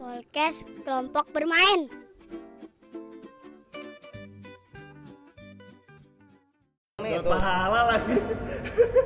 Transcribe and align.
Podcast 0.00 0.64
kelompok 0.80 1.28
bermain. 1.28 1.84
Dapat 6.96 7.28
pahala 7.28 7.92
lagi. 7.92 8.16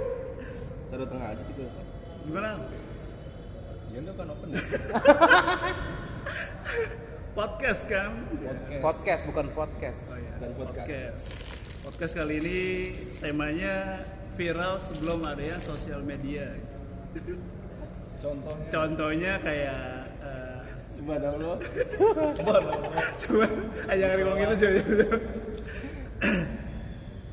Taruh 0.95 1.07
tengah 1.11 1.35
aja 1.35 1.43
sih 1.43 1.51
gue. 1.59 1.67
Gimana? 2.31 2.63
Ya 3.91 3.99
enggak 4.07 4.23
kan 4.23 4.39
open. 4.39 4.49
Podcast 7.43 7.83
kan? 7.91 8.11
Podcast 8.79 9.23
bukan 9.27 9.51
podcast. 9.51 10.15
Oh, 10.15 10.17
iya. 10.23 10.33
Dan 10.39 10.55
podcast. 10.55 10.87
Podcast. 10.87 11.25
Podcast 11.91 12.13
kali 12.23 12.35
ini 12.39 12.61
temanya 13.19 13.99
viral 14.39 14.79
sebelum 14.79 15.27
adanya 15.27 15.59
sosial 15.59 16.07
media. 16.07 16.55
Contohnya. 18.23 18.71
Contohnya 18.71 19.33
kayak 19.43 19.94
eh, 21.05 21.57
Subhanallah. 21.85 22.79
Cuma 23.21 23.45
aja 23.87 23.97
jangan 24.01 24.17
ngomong 24.25 24.39
gitu 24.41 24.55
Joy. 24.57 24.75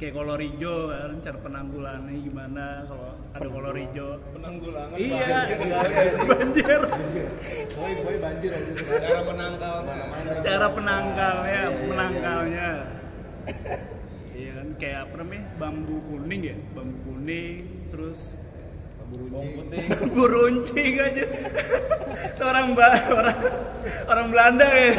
Kayak 0.01 0.17
kolor 0.17 0.41
hijau 0.41 0.89
kan, 0.89 1.13
cara 1.21 1.37
penanggulannya 1.45 2.17
gimana 2.25 2.65
kalau 2.89 3.13
ada 3.37 3.47
kolor 3.47 3.75
hijau. 3.77 4.17
Penanggulangan 4.33 4.97
Iya, 4.97 5.45
banjir. 6.25 6.79
banjir. 6.81 7.29
Boy, 7.77 7.91
boy 8.01 8.15
banjir 8.17 8.49
aja. 8.49 8.71
Cara 8.97 9.21
penangkal. 9.21 9.75
Cara 10.41 10.67
penangkalnya, 10.73 11.61
penangkalnya. 11.85 12.69
Iya 14.33 14.51
kan, 14.57 14.67
kayak 14.81 14.99
apa 15.05 15.13
namanya? 15.21 15.43
Bambu 15.61 15.95
kuning 16.09 16.41
ya, 16.49 16.55
bambu 16.73 16.97
kuning, 17.05 17.55
terus 17.93 18.41
bambu 19.11 20.23
runcing 20.27 20.93
aja. 20.99 21.25
Itu 22.31 22.43
orang 22.43 22.73
orang 22.77 23.37
orang 24.07 24.27
Belanda 24.31 24.67
ya. 24.67 24.91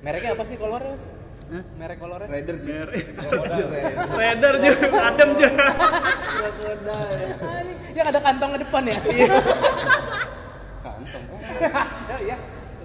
Mereknya 0.00 0.32
apa 0.32 0.44
sih 0.48 0.56
kolornya? 0.56 0.96
Mas? 0.96 1.12
Hah? 1.50 1.64
Merek 1.76 1.98
kolornya? 2.00 2.28
Rider 2.30 2.56
cuy. 2.62 2.72
Mer- 2.72 2.94
Modal 3.36 3.68
Raider 4.16 4.54
juga, 4.62 4.86
adem 5.12 5.30
juga. 5.36 5.66
Yang 7.90 8.06
ada 8.06 8.20
kantong 8.22 8.50
ke 8.54 8.58
depan 8.64 8.82
ya? 8.86 8.98
Kantong. 10.80 11.24
ya, 12.08 12.16
ya. 12.32 12.36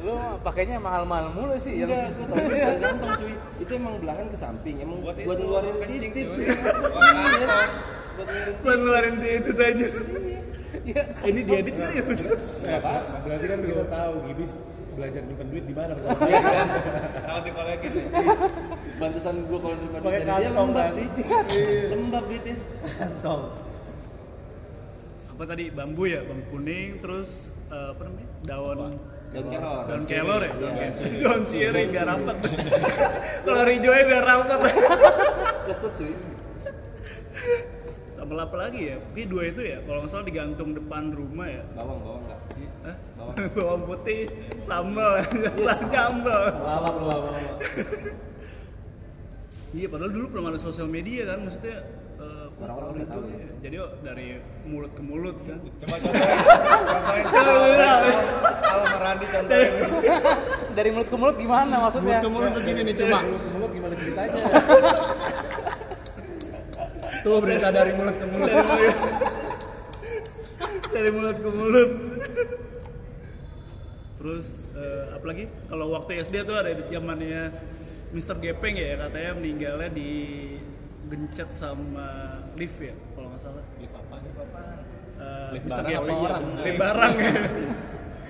Lu 0.03 0.17
pakainya 0.43 0.77
mahal-mahal 0.77 1.31
mulu 1.31 1.55
sih. 1.55 1.81
Yang... 1.81 1.93
Enggak, 1.93 2.09
gue 2.13 2.25
tahu 2.27 2.38
bukan 2.52 2.77
kantong 2.83 3.11
cuy. 3.21 3.33
Itu 3.63 3.71
emang 3.77 3.95
belahan 4.02 4.27
ke 4.27 4.38
samping. 4.38 4.75
Emang 4.81 4.97
buat, 4.99 5.16
ngeluarin 5.16 5.75
titik. 5.86 6.27
Iya. 8.16 8.25
Buat 8.61 8.77
ngeluarin 8.77 9.13
ngeluarin 9.16 9.41
itu 9.41 9.52
aja. 9.55 9.88
Iya. 10.85 11.02
Ini 11.23 11.39
diedit 11.41 11.75
kan 11.75 11.89
ya? 11.89 12.03
Enggak 12.03 12.77
apa 12.77 12.94
Berarti 13.23 13.45
kan 13.47 13.59
kita 13.59 13.83
tahu 13.88 14.13
Gibis 14.27 14.52
belajar 14.95 15.21
nyimpen 15.21 15.47
duit 15.49 15.66
di 15.66 15.73
mana? 15.73 15.94
Kalau 15.97 17.41
dikolekin 17.43 17.91
ya. 17.91 18.05
Pantesan 18.95 19.36
gue 19.43 19.59
kalau 19.59 19.75
daripada 19.75 20.03
Pakai 20.05 20.21
dari 20.23 20.39
dia 20.39 20.49
lembab 20.52 20.86
kan? 20.88 20.95
sih. 20.95 21.08
Lembab 21.89 22.23
duitnya. 22.25 22.55
Kantong. 22.95 23.41
Apa 25.36 25.43
tadi 25.45 25.67
bambu 25.67 26.03
ya, 26.08 26.23
bambu 26.23 26.47
kuning, 26.47 27.03
terus 27.03 27.52
eh, 27.67 27.88
apa 27.91 28.02
namanya? 28.08 28.30
Daun 28.47 28.77
Daun 29.36 29.45
kelor. 29.52 29.83
daun 29.83 30.03
kelor 30.08 30.41
ya, 30.41 30.52
daun 30.55 30.71
Iya. 30.71 30.88
kelor. 30.95 31.19
Daun 31.27 31.41
sirih 31.43 31.86
biar 31.91 32.05
rapat. 32.08 32.36
Kalau 33.45 33.63
hijaunya 33.67 34.03
biar 34.08 34.23
rapat. 34.23 34.59
Keset 35.67 35.91
cuy. 35.99 36.13
Apa 38.36 38.55
lagi 38.59 38.81
ya? 38.91 38.97
Ini 39.16 39.23
dua 39.31 39.44
itu 39.47 39.61
ya, 39.64 39.78
kalau 39.88 40.00
nggak 40.03 40.11
salah 40.11 40.25
digantung 40.28 40.69
depan 40.75 41.09
rumah 41.16 41.47
ya. 41.47 41.64
Bawang, 41.72 42.00
bawang 42.03 42.22
enggak. 42.28 42.39
Hah? 42.83 42.95
Bawang. 43.16 43.36
Bawang 43.55 43.81
putih, 43.88 44.22
sambal, 44.59 45.14
sambal. 45.94 46.44
Lawak 46.59 46.95
lawak. 47.00 47.36
Iya, 49.75 49.92
padahal 49.92 50.16
dulu 50.16 50.25
belum 50.31 50.55
ada 50.55 50.59
sosial 50.64 50.87
media 50.87 51.27
kan, 51.27 51.43
maksudnya 51.43 51.83
kok 52.55 52.64
Orang-orang 52.64 52.92
nggak 52.95 53.09
tahu 53.11 53.21
itu 53.27 53.36
ya. 53.36 53.49
Jadi 53.67 53.76
oh, 53.83 53.89
dari 53.99 54.27
mulut 54.64 54.92
ke 54.95 55.02
mulut 55.04 55.38
kan. 55.43 55.58
Coba 55.59 55.95
contohin. 55.99 57.23
Kalau 57.27 57.55
contohin. 59.20 59.71
Dari 60.71 60.89
mulut 60.95 61.08
ke 61.11 61.17
mulut 61.20 61.36
gimana 61.36 61.76
maksudnya? 61.83 62.23
Mulut 62.23 62.23
ke 62.23 62.32
mulut 62.32 62.52
begini 62.55 62.80
nih 62.88 62.95
cuma. 62.95 63.20
Mulut 63.20 63.42
ke 63.43 63.49
mulut 63.52 63.71
gimana 63.76 63.93
ceritanya? 63.99 64.43
Tuh 67.25 67.41
berita 67.41 67.73
dari 67.73 67.91
mulut 67.97 68.15
ke 68.21 68.25
mulut. 68.30 68.53
dari 70.93 71.09
mulut 71.11 71.37
ke 71.41 71.49
mulut 71.49 71.91
terus 74.15 74.73
eh, 74.73 75.13
apalagi 75.13 75.45
kalau 75.69 75.93
waktu 75.93 76.23
SD 76.25 76.49
tuh 76.49 76.58
ada 76.58 76.73
di 76.73 76.81
zamannya 76.89 77.53
Mr. 78.09 78.41
Gepeng 78.41 78.73
ya 78.73 78.97
katanya 78.97 79.31
meninggalnya 79.37 79.89
di 79.93 80.11
gencet 81.05 81.53
sama 81.53 82.41
lift 82.58 82.81
ya 82.81 82.95
kalau 83.14 83.30
nggak 83.30 83.41
salah 83.43 83.61
Lift 83.77 83.93
apa? 83.93 84.15
Eh, 85.21 85.49
Lift 85.53 85.65
Mr. 85.67 85.77
barang 85.77 85.93
Gepeng 85.93 86.17
apa 86.17 86.25
orang? 86.25 86.43
lift 86.58 86.80
barang 86.80 87.14
ya 87.14 87.33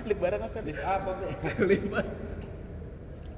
Lip 0.06 0.18
barang 0.20 0.40
apa? 0.44 0.58
Lift 0.60 0.84
apa, 0.84 1.10
lift 1.70 1.86
barang. 1.88 2.10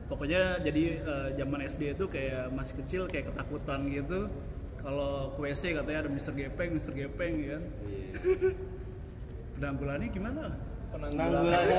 pokoknya 0.08 0.40
jadi 0.64 0.84
eh, 0.98 1.28
zaman 1.38 1.60
SD 1.62 1.82
itu 1.94 2.04
kayak 2.10 2.50
masih 2.50 2.74
kecil 2.82 3.02
kayak 3.06 3.30
ketakutan 3.30 3.80
gitu 3.86 4.26
kalau 4.78 5.34
ke 5.34 5.40
WC 5.42 5.62
katanya 5.74 5.98
ada 6.06 6.10
Mr. 6.10 6.32
Gepeng 6.32 6.70
Mr. 6.78 6.92
Gepeng 6.94 7.34
ya 7.42 7.58
penanggulannya 9.58 10.08
gimana 10.10 10.42
Penanggulannya 10.88 11.78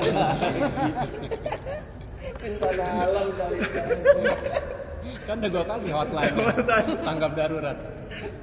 Bencana 2.40 2.84
alam 3.04 3.28
kali. 3.36 3.58
Kan 5.26 5.36
udah 5.40 5.50
gua 5.50 5.64
kasih 5.76 5.92
hotline. 5.92 6.34
Tanggap 7.04 7.32
darurat. 7.36 7.78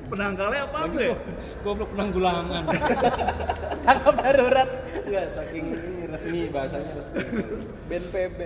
penangkalnya 0.07 0.63
apa 0.63 0.88
tuh 0.88 1.01
ya 1.03 1.16
Goblok 1.59 1.89
penanggulangan. 1.91 2.63
Tanggap 3.88 4.16
darurat. 4.24 4.69
Enggak, 5.03 5.28
saking 5.28 5.66
ini 5.75 6.03
resmi 6.07 6.39
bahasanya 6.51 6.91
resmi. 6.95 7.18
BNPB. 7.91 8.39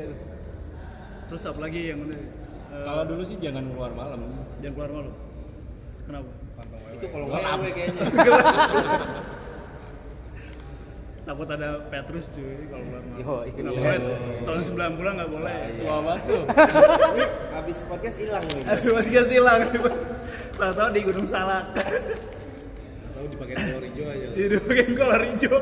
Terus 1.30 1.44
apa 1.46 1.60
lagi 1.62 1.82
yang 1.94 2.00
udah 2.06 2.18
eh, 2.18 2.84
Kalau 2.86 3.04
dulu 3.06 3.22
sih 3.26 3.38
jangan 3.42 3.64
keluar 3.70 3.92
malam. 3.94 4.20
jangan 4.62 4.74
keluar 4.78 4.92
malu. 4.94 5.12
Kenapa? 6.08 6.30
Itu 6.96 7.06
kalau 7.10 7.28
wewe 7.32 7.70
kayaknya. 7.74 8.02
Takut 11.22 11.46
ada 11.46 11.78
Petrus 11.94 12.26
cuy 12.34 12.66
kalau 12.66 12.82
keluar 12.82 13.04
malu. 13.06 13.22
Yo, 13.22 13.36
iya. 13.46 13.62
Nggak 13.62 13.76
boleh. 13.78 13.98
Tahun 14.42 14.62
90-an 14.74 15.14
nggak 15.22 15.32
boleh. 15.32 15.60
Wah, 15.86 16.00
banget 16.02 16.24
tuh. 16.26 16.44
Ini 17.14 17.26
habis 17.54 17.78
podcast 17.86 18.18
hilang 18.18 18.46
nih. 18.50 18.64
Aduh, 18.66 18.92
masih 18.98 19.30
hilang. 19.30 19.62
Tahu-tahu 20.58 20.90
di 20.90 21.02
Gunung 21.06 21.28
Salak. 21.30 21.78
Tahu 21.78 23.26
dipakai 23.38 23.54
telur 23.54 23.84
hijau 23.86 24.06
aja. 24.10 24.28
Hidupin 24.34 24.88
kolor 24.98 25.22
hijau. 25.30 25.58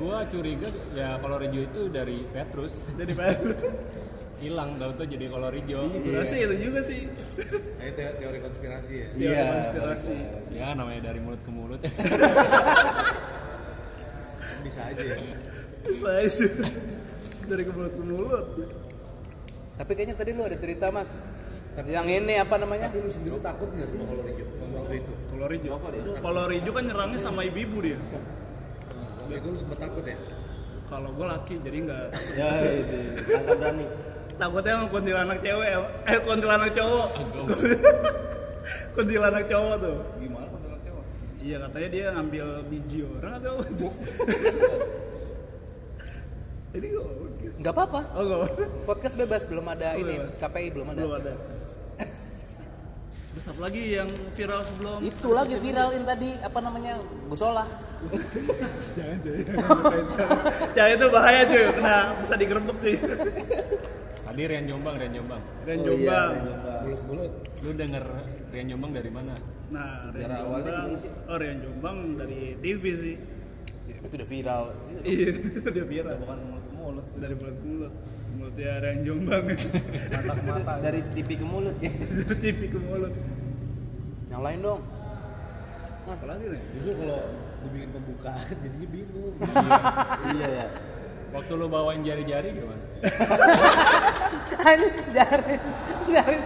Gua 0.00 0.18
curiga 0.28 0.68
ya 0.92 1.16
kalau 1.16 1.36
hijau 1.40 1.62
itu 1.64 1.80
dari 1.92 2.18
Petrus 2.32 2.84
Jadi 3.00 3.12
Petrus. 3.16 3.56
hilang 4.40 4.80
tahu 4.80 4.90
tuh 4.96 5.06
jadi 5.06 5.28
kolor 5.28 5.52
hijau. 5.52 5.84
Iya 6.00 6.24
itu 6.24 6.56
juga 6.64 6.80
sih. 6.80 7.04
Nah, 7.06 7.84
itu 7.84 8.00
teori 8.18 8.38
konspirasi 8.40 8.92
ya. 8.96 9.08
Iya. 9.14 9.44
Konspirasi. 9.70 10.16
Ya 10.56 10.72
namanya 10.72 11.12
dari 11.12 11.20
mulut 11.20 11.40
ke 11.44 11.50
mulut. 11.52 11.80
Bisa 14.64 14.80
aja 14.88 15.02
ya. 15.04 15.16
Saya 15.92 16.28
sih 16.28 16.50
dari 17.44 17.62
ke 17.68 17.72
mulut 17.76 17.92
ke 17.92 18.02
mulut. 18.04 18.46
Tapi 19.76 19.92
kayaknya 19.96 20.16
tadi 20.16 20.30
lu 20.32 20.44
ada 20.44 20.56
cerita 20.56 20.88
mas. 20.88 21.20
Yang 21.86 22.08
ini 22.20 22.34
apa 22.36 22.56
namanya? 22.60 22.88
Tapi 22.92 23.00
lu 23.04 23.12
sendiri 23.12 23.40
takut 23.40 23.68
nggak 23.72 23.88
sama 23.88 24.04
kolor 24.08 24.26
hijau 24.28 24.46
waktu 24.76 24.94
itu? 25.00 25.12
Kolor 25.32 25.50
hijau. 25.52 25.76
Kolor 26.20 26.50
hijau 26.52 26.72
kan 26.76 26.84
nyerangnya 26.88 27.20
sama 27.20 27.40
ibu-ibu 27.44 27.78
dia. 27.80 27.98
Waktu 29.20 29.34
itu 29.36 29.46
lu 29.52 29.58
sempet 29.60 29.78
takut 29.80 30.04
ya? 30.04 30.16
Kalau 30.90 31.14
gue 31.14 31.22
laki 31.22 31.54
jadi 31.62 31.78
nggak 31.86 32.06
Ya, 32.34 32.50
ini 32.66 33.14
berani. 33.46 33.86
Takutnya 34.40 34.72
sama 34.74 34.86
kuntilanak 34.88 35.38
cewek 35.38 35.68
eh 36.06 36.18
kuntilanak 36.20 36.70
cowok 36.72 37.06
kuntilanak 38.90 39.44
cowok 39.46 39.74
tuh 39.78 39.96
Gimana 40.16 40.46
kuntilanak 40.48 40.80
cewek? 40.82 41.04
iya 41.40 41.56
katanya 41.60 41.88
dia 41.88 42.06
ngambil 42.10 42.46
biji 42.66 42.98
orang 43.06 43.32
atau 43.36 43.52
apa 43.54 43.88
ini 46.70 46.86
kok 46.88 47.06
Nggak 47.60 47.72
apa-apa. 47.72 48.00
oh 48.14 48.24
apa. 48.38 48.46
Podcast 48.86 49.14
bebas 49.14 49.44
belum 49.44 49.66
ada 49.66 49.92
Oh, 49.92 50.00
ini. 50.00 50.16
bebas. 50.16 50.36
KPI 50.38 50.68
belum 50.70 50.86
ada. 50.88 50.98
belum 50.98 51.14
ada 51.14 51.32
terus 53.30 53.46
apa 53.46 53.60
lagi 53.62 53.94
yang 53.94 54.10
viral 54.34 54.60
sebelum 54.60 54.98
Itu 55.02 55.28
lagi 55.30 55.54
viralin 55.54 56.02
tadi 56.02 56.34
apa 56.36 56.58
namanya? 56.58 56.98
Gusola. 57.26 57.62
jangan 58.96 59.16
jangan 59.22 60.36
jangan 60.72 60.90
itu 60.90 61.06
bahaya 61.06 61.40
cuy 61.44 61.64
kena 61.70 61.96
bisa 62.16 62.34
digerebek 62.34 62.76
cuy 62.76 62.96
Tadi 64.30 64.46
Rian 64.46 64.62
Jombang, 64.62 64.94
Rian 64.94 65.10
Jombang. 65.10 65.42
dan 65.66 65.76
Oh, 65.76 65.90
iya, 65.90 65.90
Jombang 65.90 66.32
Mulut 66.80 67.00
ke 67.02 67.06
mulut. 67.10 67.32
Lu 67.60 67.70
denger 67.74 68.04
Rian 68.50 68.66
Jombang 68.70 68.90
dari 68.94 69.10
mana? 69.10 69.34
nah 69.70 70.06
Rian 70.10 70.30
Jombang 70.30 70.86
oh 71.26 71.36
Rian 71.36 71.58
Jombang 71.58 71.96
dari 72.14 72.38
TV 72.58 72.84
sih 72.94 73.16
Itu 73.90 74.14
udah 74.14 74.28
viral. 74.28 74.62
Iya, 75.02 75.28
udah 75.74 75.84
viral. 75.84 76.14
Bukan 76.22 76.38
mulut 76.46 76.62
ke 76.62 76.74
mulut. 76.78 77.06
Dari 77.18 77.34
mulut 77.34 77.56
ke 77.58 77.66
mulut. 77.66 77.92
Mulutnya 78.30 78.72
yang 78.80 79.00
jombang. 79.04 79.44
mata 79.50 80.32
ke 80.32 80.42
mata 80.46 80.72
dari 80.80 81.00
TV 81.12 81.28
ke 81.34 81.44
mulut 81.44 81.76
ya 81.76 81.90
Dari 82.22 82.36
TV 82.38 82.60
ke 82.70 82.78
mulut. 82.78 83.12
Yang 84.30 84.42
lain 84.46 84.58
dong. 84.62 84.80
Apa 86.06 86.24
lagi 86.24 86.44
nih? 86.48 86.62
Justru 86.72 86.92
kalau 86.96 87.20
dibikin 87.60 87.90
pembukaan 87.92 88.46
jadinya 88.62 88.88
bingung. 88.88 89.34
iya 90.32 90.48
ya 90.48 90.66
Waktu 91.30 91.52
lu 91.54 91.70
bawain 91.70 92.02
jari-jari 92.02 92.48
gimana? 92.50 92.82
Jari, 94.48 94.86
jari, 95.12 95.54
jari. 96.08 96.38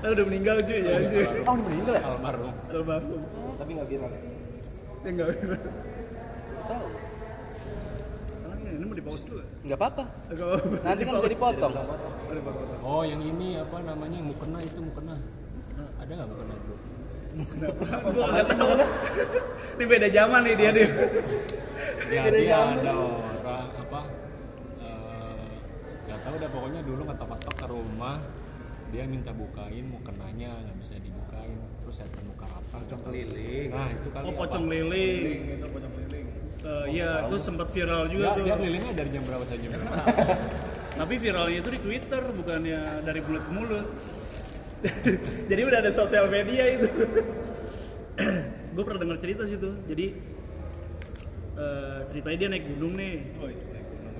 Ah, 0.00 0.08
udah 0.16 0.24
meninggal 0.24 0.56
cuy 0.64 0.80
ya 0.80 0.96
cuy. 0.96 1.24
Oh, 1.44 1.52
udah 1.52 1.64
meninggal 1.68 1.94
ya? 1.96 2.02
Almarhum. 2.08 2.52
Almarhum. 2.72 3.20
tapi 3.60 3.70
nggak 3.76 3.88
viral 3.92 4.10
ya 4.10 4.20
Ya 5.04 5.08
enggak 5.12 5.28
viral. 5.32 5.60
Tahu. 6.64 6.86
Ini 8.70 8.84
mau 8.86 8.96
di 8.96 9.04
pause 9.04 9.24
dulu. 9.28 9.42
ya? 9.42 9.46
Enggak 9.66 9.78
apa-apa. 9.82 10.04
Enggak 10.30 10.46
apa-apa. 10.48 10.76
Nanti 10.86 11.02
kan 11.04 11.12
bisa 11.20 11.30
dipotong. 11.30 11.72
Oh, 12.80 13.02
yang 13.04 13.20
ini 13.20 13.48
apa 13.60 13.76
namanya? 13.84 14.16
Yang 14.16 14.28
mukena 14.32 14.58
itu 14.64 14.80
mukena. 14.80 15.14
Ada 16.00 16.12
nggak 16.16 16.28
mukena 16.32 16.54
itu? 16.56 16.74
Gua 18.14 18.26
enggak 18.32 18.46
tahu. 18.50 18.70
Ini 19.76 19.84
beda 19.84 20.08
zaman 20.08 20.40
nih 20.44 20.54
dia 20.56 20.70
nih. 20.72 20.88
Jadi 22.00 22.16
ada 22.48 22.92
orang 22.92 23.30
Nggak 23.30 23.79
tahu 26.20 26.34
dah 26.36 26.50
pokoknya 26.50 26.80
dulu 26.82 27.02
ngetok-ngetok 27.04 27.54
ke 27.54 27.66
rumah 27.66 28.16
dia 28.90 29.04
minta 29.06 29.30
bukain 29.30 29.84
mukenanya 29.86 30.50
nggak 30.50 30.76
bisa 30.78 30.94
dibukain 30.98 31.54
terus 31.80 31.94
saya 31.96 32.10
muka 32.22 32.46
apa 32.46 32.76
Pocong 32.76 33.02
keliling. 33.02 33.68
nah 33.70 33.86
itu 33.88 34.08
kali 34.08 34.22
Oh, 34.22 34.30
apa? 34.30 34.40
pocong 34.40 34.64
lilin. 34.66 35.24
Eh, 36.60 36.86
iya, 36.92 37.24
itu 37.24 37.36
sempat 37.40 37.72
viral 37.72 38.04
juga 38.06 38.24
Nggak, 38.26 38.36
tuh. 38.36 38.44
dia 38.44 38.54
kelilingnya 38.54 38.92
dari 38.92 39.10
jam 39.10 39.22
berapa 39.24 39.44
sampai 39.44 39.62
jam 39.64 39.70
berapa 39.72 39.96
Tapi 41.00 41.14
viralnya 41.16 41.58
itu 41.58 41.70
di 41.72 41.80
Twitter, 41.80 42.22
bukannya 42.28 42.80
dari 43.00 43.20
mulut 43.24 43.40
ke 43.40 43.52
mulut. 43.56 43.88
Jadi 45.50 45.60
udah 45.64 45.78
ada 45.80 45.88
sosial 45.88 46.28
media 46.28 46.64
itu. 46.68 46.84
gue 48.76 48.84
pernah 48.84 49.00
dengar 49.00 49.16
cerita 49.16 49.48
sih 49.48 49.56
tuh. 49.56 49.72
Jadi 49.88 50.06
eh, 51.56 51.98
ceritanya 52.04 52.36
dia 52.36 52.48
naik 52.52 52.64
gunung 52.68 52.92
nih. 52.92 53.14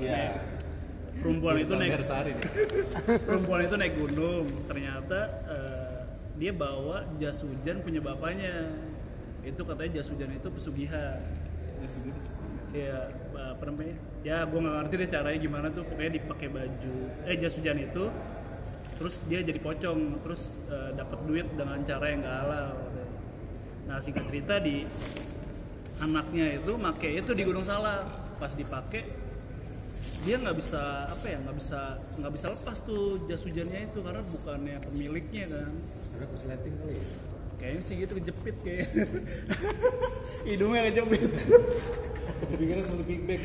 Iya. 0.00 0.16
Perempuan 1.18 1.58
itu 1.58 1.74
naik 1.74 1.98
perempuan 3.26 3.60
itu 3.66 3.74
naik 3.74 3.94
gunung. 3.98 4.46
Ternyata 4.64 5.18
eh, 5.50 6.00
dia 6.38 6.52
bawa 6.54 7.04
jas 7.18 7.42
hujan 7.42 7.82
punya 7.82 7.98
bapaknya. 7.98 8.70
Itu 9.42 9.66
katanya 9.66 10.00
jas 10.00 10.08
hujan 10.14 10.30
itu 10.30 10.48
pesugihan. 10.48 11.20
ya 12.70 13.10
apa 13.34 13.62
namanya? 13.66 13.96
Ya 14.22 14.46
gue 14.46 14.58
nggak 14.62 14.76
ngerti 14.84 14.94
deh 15.02 15.08
caranya 15.10 15.38
gimana 15.42 15.66
tuh. 15.74 15.82
Pokoknya 15.84 16.12
dipakai 16.22 16.48
baju 16.48 16.96
eh 17.26 17.36
jas 17.36 17.58
hujan 17.58 17.78
itu 17.82 18.04
terus 18.96 19.20
dia 19.26 19.42
jadi 19.42 19.60
pocong. 19.60 20.24
Terus 20.24 20.62
eh, 20.70 20.90
dapat 20.94 21.18
duit 21.26 21.46
dengan 21.52 21.82
cara 21.84 22.04
yang 22.08 22.22
gak 22.22 22.38
halal. 22.46 22.70
Nah 23.90 23.98
singkat 23.98 24.24
cerita 24.30 24.62
di 24.62 24.86
anaknya 26.00 26.56
itu 26.56 26.72
make 26.80 27.10
itu 27.10 27.30
di 27.36 27.42
Gunung 27.44 27.66
Salak. 27.66 28.06
Pas 28.40 28.56
dipakai 28.56 29.19
dia 30.20 30.36
nggak 30.36 30.52
bisa 30.52 30.82
apa 31.08 31.26
ya 31.26 31.38
nggak 31.40 31.56
bisa 31.56 31.80
nggak 32.18 32.32
bisa 32.32 32.46
lepas 32.50 32.78
tuh 32.82 33.04
jas 33.24 33.40
hujannya 33.40 33.88
itu 33.88 33.98
karena 33.98 34.20
bukannya 34.22 34.76
pemiliknya 34.82 35.44
kan 35.48 35.72
Ada 36.12 36.24
korsleting 36.26 36.74
kali 36.76 36.94
ya. 36.94 37.04
kayaknya 37.56 37.82
sih 37.82 37.94
gitu 37.98 38.12
kejepit 38.16 38.56
kayak 38.60 38.86
hidungnya 40.48 40.80
kejepit 40.88 41.32
Dipikirnya 42.40 42.80
sleeping 42.82 43.22
bag. 43.24 43.42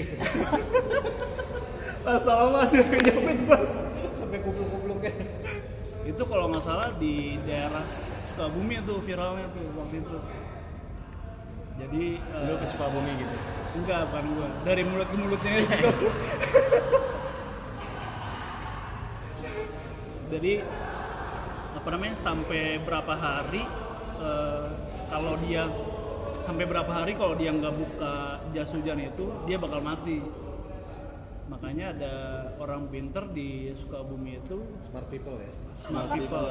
pas 2.01 2.19
salah 2.21 2.47
masih 2.53 2.83
kejepit 2.85 3.39
pas 3.45 3.71
Sampai 4.15 4.39
kupluk-kupluknya. 4.39 5.11
itu 6.05 6.23
kalau 6.23 6.45
nggak 6.47 6.63
salah 6.63 6.91
di 6.95 7.35
daerah 7.43 7.83
Sukabumi 8.25 8.77
tuh 8.83 8.99
viralnya 8.99 9.47
tuh 9.49 9.63
waktu 9.73 9.99
itu 9.99 10.17
jadi 11.75 12.03
eh, 12.19 12.43
lu 12.47 12.55
ke 12.59 12.65
Sukabumi 12.71 13.11
gitu? 13.19 13.35
enggak 13.75 14.07
bukan 14.07 14.25
gua. 14.39 14.47
Dari 14.63 14.83
mulut 14.87 15.07
ke 15.11 15.17
mulutnya 15.19 15.53
itu 15.59 15.89
jadi 20.35 20.53
apa 21.75 21.87
namanya 21.91 22.15
sampai 22.17 22.79
berapa 22.81 23.13
hari 23.13 23.63
eh, 24.19 24.67
kalau 25.11 25.37
dia 25.43 25.67
sampai 26.41 26.65
berapa 26.65 26.91
hari 26.91 27.13
kalau 27.17 27.35
dia 27.37 27.51
nggak 27.53 27.75
buka 27.75 28.39
jas 28.53 28.73
hujan 28.73 28.99
itu 29.01 29.25
dia 29.45 29.57
bakal 29.59 29.81
mati 29.83 30.21
makanya 31.45 31.93
ada 31.93 32.13
orang 32.57 32.89
pinter 32.89 33.21
di 33.29 33.69
Sukabumi 33.77 34.41
itu 34.41 34.57
Smart 34.81 35.07
people 35.07 35.37
ya. 35.37 35.51
smart 35.77 36.09
people. 36.17 36.47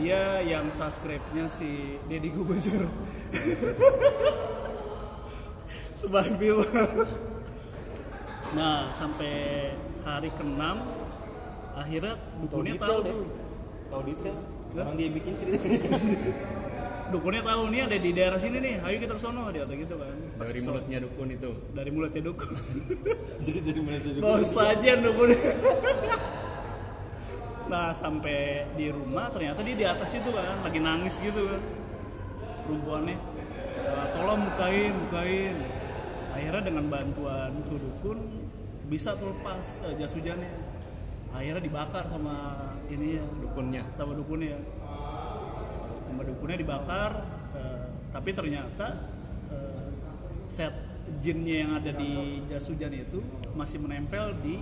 Dia 0.00 0.42
yang 0.42 0.66
subscribe-nya 0.74 1.46
si 1.46 1.96
Deddy 2.10 2.30
Gubezur 2.34 2.82
smart 6.00 6.32
people. 6.38 6.66
Nah 8.58 8.90
sampai 8.90 9.34
hari 10.02 10.30
ke-6 10.34 10.62
akhirnya 11.78 12.14
detail 12.66 12.82
tahu 12.82 13.00
tuh. 13.06 13.26
Tahu 13.88 14.02
detail. 14.04 14.36
orang 14.68 14.94
dia 14.98 15.08
bikin 15.08 15.32
ceritanya 15.38 15.80
dukunnya 17.08 17.40
tahu 17.40 17.62
nih 17.72 17.80
ada 17.88 17.96
di 17.96 18.10
daerah 18.12 18.38
sini 18.40 18.56
nih 18.60 18.74
ayo 18.84 18.96
kita 19.00 19.12
ke 19.16 19.22
sono 19.22 19.48
dia 19.48 19.64
kata 19.64 19.74
gitu 19.76 19.94
kan. 19.96 20.14
Pas 20.36 20.46
dari 20.48 20.60
ke 20.60 20.64
sono. 20.64 20.72
mulutnya 20.76 20.98
dukun 21.00 21.28
itu. 21.32 21.50
Dari 21.72 21.90
mulutnya 21.90 22.22
dukun. 22.24 22.52
Jadi 23.44 23.58
dari 23.64 23.80
mana 23.80 23.98
tuh 24.00 24.10
Bawa 24.20 24.38
sajian 24.44 24.98
dukun. 25.04 25.28
Nah 27.68 27.92
sampai 27.92 28.64
di 28.80 28.88
rumah 28.88 29.28
ternyata 29.28 29.60
dia 29.60 29.76
di 29.76 29.84
atas 29.84 30.16
itu 30.16 30.32
kan 30.32 30.56
lagi 30.64 30.80
nangis 30.80 31.20
gitu 31.20 31.52
kan. 31.52 31.60
Perempuannya 32.64 33.12
"Eh, 33.12 34.06
tolong 34.16 34.40
bukain 34.48 34.92
bukain. 35.04 35.56
Akhirnya 36.32 36.62
dengan 36.64 36.84
bantuan 36.88 37.52
tuh 37.68 37.76
dukun 37.76 38.18
bisa 38.88 39.12
tuh 39.20 39.36
lepas 39.36 39.84
eh, 39.84 40.00
jas 40.00 40.16
hujannya. 40.16 40.48
Akhirnya 41.36 41.60
dibakar 41.60 42.08
sama 42.08 42.56
ini 42.88 43.20
ya 43.20 43.24
dukunnya. 43.36 43.84
Sama 44.00 44.16
dukunnya 44.16 44.56
sama 46.08 46.22
dukunnya 46.24 46.58
dibakar 46.58 47.22
eh, 47.54 47.78
tapi 48.10 48.30
ternyata 48.32 48.86
eh, 49.52 49.88
set 50.48 50.72
jinnya 51.20 51.56
yang 51.64 51.70
ada 51.76 51.92
di 51.92 52.42
jas 52.48 52.68
hujan 52.68 52.92
itu 52.92 53.20
masih 53.56 53.80
menempel 53.80 54.32
di 54.44 54.60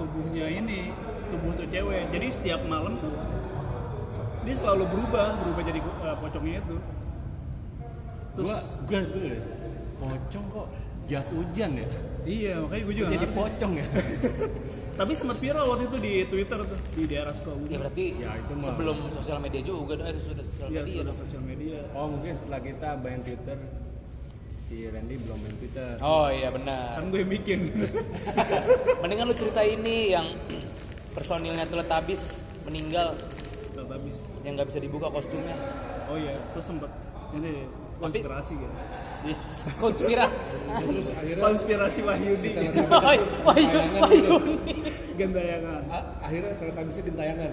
tubuhnya 0.00 0.48
ini 0.48 0.92
tubuh 1.28 1.52
tuh 1.56 1.68
cewek. 1.68 2.08
Jadi 2.12 2.26
setiap 2.32 2.60
malam 2.68 2.96
tuh 3.00 3.12
dia 4.42 4.54
selalu 4.58 4.84
berubah 4.90 5.38
berubah 5.44 5.62
jadi 5.64 5.80
eh, 5.80 6.16
pocongnya 6.20 6.58
itu. 6.60 6.76
Terus 8.32 8.80
gua 8.88 9.00
dulu 9.04 9.26
deh 9.28 9.42
pocong 10.02 10.44
kok 10.50 10.68
jas 11.06 11.28
hujan 11.30 11.70
ya? 11.78 11.88
Iya 12.22 12.52
makanya 12.62 12.82
gue 12.86 12.94
juga 12.94 13.08
jadi 13.12 13.26
ngerti. 13.26 13.38
pocong 13.38 13.72
ya 13.74 13.86
tapi 14.92 15.12
sempat 15.12 15.36
viral 15.36 15.64
waktu 15.66 15.84
itu 15.86 15.96
di 15.98 16.12
twitter 16.24 16.60
tuh 16.60 16.78
di 16.92 17.04
daerah 17.06 17.32
Sukabumi 17.32 17.66
Ya 17.66 17.78
berarti 17.78 18.04
Ya, 18.14 18.30
itu 18.36 18.52
mah. 18.52 18.66
sebelum 18.68 18.96
sosial 19.08 19.38
media 19.38 19.60
juga 19.60 19.92
dong, 19.94 20.06
eh, 20.06 20.14
sudah 20.14 20.44
sosial 20.44 20.68
Iya, 20.68 20.80
media 20.80 20.92
sudah 20.94 21.04
dong. 21.06 21.18
sosial 21.18 21.42
media 21.42 21.78
oh 21.92 22.06
mungkin 22.08 22.32
setelah 22.32 22.60
kita 22.60 22.88
main 22.96 23.20
Twitter 23.20 23.58
si 24.58 24.76
Randy 24.84 25.14
belum 25.18 25.38
main 25.38 25.54
Twitter 25.56 25.90
Oh 25.98 26.28
iya 26.28 26.48
benar. 26.48 26.96
kan 26.96 27.08
gue 27.08 27.20
yang 27.20 27.32
bikin 27.32 27.58
Mendingan 29.02 29.26
lu 29.26 29.34
cerita 29.34 29.60
ini 29.60 29.96
yang 30.10 30.26
personilnya 31.16 31.64
Teletubbies 31.64 32.24
meninggal 32.62 33.12
habis 33.82 34.32
yang 34.40 34.56
nggak 34.56 34.72
bisa 34.72 34.80
dibuka 34.80 35.12
kostumnya. 35.12 35.52
Oh 36.08 36.16
iya, 36.16 36.32
terus 36.48 36.64
sempet 36.64 36.88
ini 37.34 37.68
konspirasi 37.98 38.56
kan. 38.56 38.72
Konspirasi. 39.82 40.38
Terus 40.72 41.06
akhirnya 41.20 41.42
Konspirasi 41.42 42.00
Wahyudi 42.02 42.50
Wah, 42.88 43.14
wah, 43.44 43.54
Tayangan 43.54 44.00
wah, 44.00 44.10
gitu. 44.10 44.34
gandayangan. 45.14 45.80
a- 45.88 46.08
akhirnya 46.20 46.52
teletabisnya 46.56 47.02
di 47.04 47.12
tayangan. 47.12 47.52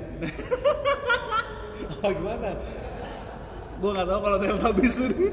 oh 1.99 2.11
gimana? 2.11 2.49
Gue 3.79 3.91
nggak 3.91 4.07
tahu 4.07 4.19
kalau 4.19 4.37
Teletubbies 4.37 4.97
ini. 5.01 5.27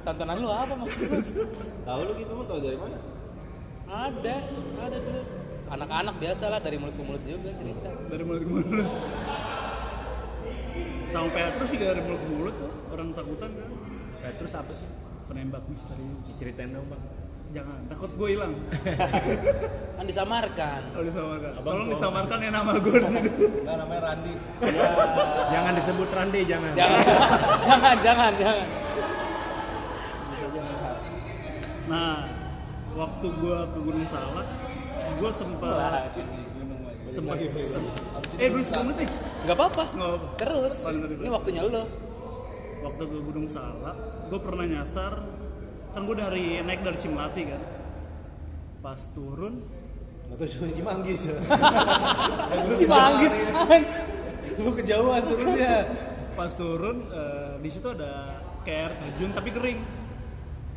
Tontonan 0.00 0.36
lu 0.36 0.48
apa 0.48 0.74
maksudnya? 0.74 1.18
tahu 1.82 2.00
lu 2.02 2.12
gitu 2.14 2.32
mau 2.32 2.46
tahu 2.46 2.60
dari 2.60 2.78
mana 2.78 2.98
Ada, 3.86 4.36
ada 4.78 4.96
dulu. 4.96 5.20
Anak-anak 5.66 6.14
biasa 6.16 6.44
lah 6.46 6.60
dari 6.60 6.78
mulut 6.78 6.94
ke 6.94 7.02
mulut 7.02 7.22
juga 7.22 7.50
cerita. 7.52 7.90
dari 8.06 8.22
mulut 8.22 8.40
ke 8.40 8.48
mulut. 8.48 8.68
Sama 11.06 11.28
Petrus 11.28 11.70
juga 11.70 11.84
dari 11.90 12.02
mulut 12.02 12.20
ke 12.20 12.28
mulut 12.28 12.54
tuh 12.56 12.70
orang 12.88 13.08
takutan 13.12 13.50
kan. 13.50 13.70
Petrus 14.22 14.54
apa 14.54 14.72
sih 14.72 14.88
Penembak 15.26 15.62
misterius. 15.66 16.26
ceritain 16.36 16.70
dong 16.70 16.86
bang 16.86 17.02
Jangan, 17.46 17.78
takut 17.88 18.10
gue 18.12 18.28
hilang. 18.28 18.52
Kan 19.96 20.04
disamarkan. 20.04 20.80
Kalau 20.92 21.04
disamarkan. 21.04 21.50
Tolong 21.56 21.88
disamarkan 21.88 22.38
ya 22.38 22.50
nama 22.50 22.72
gue 22.76 22.96
di 22.96 23.08
sini. 23.08 23.30
Enggak 23.62 23.76
namanya 23.78 24.02
Randi 24.04 24.32
jangan 25.48 25.72
disebut 25.72 26.08
Randy 26.10 26.40
jangan 26.50 26.72
Jangan, 26.74 27.00
jangan, 27.64 27.96
jangan, 28.02 28.32
jangan. 28.36 28.66
Nah, 31.86 32.26
waktu 32.92 33.26
gua 33.38 33.58
ke 33.70 33.78
Gunung 33.78 34.02
Salak, 34.04 34.46
gua 35.16 35.30
sempat 35.30 36.02
sempat 37.06 37.38
sem- 37.62 37.94
eh 38.36 38.48
dulu 38.50 38.58
sebelum 38.60 38.86
nih 38.92 39.06
Nggak 39.46 39.54
apa-apa. 39.54 39.84
nggak 39.94 40.10
apa 40.10 40.26
Terus. 40.34 40.74
Oh. 40.82 40.90
Ini 40.90 41.30
waktunya 41.30 41.62
lo. 41.62 41.86
Waktu 42.86 43.02
ke 43.04 43.18
Gunung 43.20 43.46
Salak 43.46 43.96
gue 44.26 44.38
pernah 44.38 44.64
nyasar 44.64 45.12
kan 45.90 46.02
gue 46.02 46.16
dari 46.16 46.44
naik 46.60 46.80
dari 46.80 46.96
Cimati 46.96 47.42
kan 47.44 47.62
pas 48.78 49.00
turun 49.10 49.64
Atau 50.26 50.42
cuma 50.44 50.66
Cimanggis 50.68 51.20
ya. 51.30 51.38
Si 52.74 52.82
manggis. 52.84 53.30
Lu 54.58 54.74
kejauhan 54.74 55.22
terusnya. 55.22 55.86
pas 56.34 56.50
turun 56.50 57.06
eh, 57.08 57.54
di 57.56 57.70
situ 57.70 57.86
ada 57.86 58.34
kayak 58.60 58.74
air 58.76 58.92
terjun 58.98 59.30
tapi 59.30 59.48
kering 59.50 59.78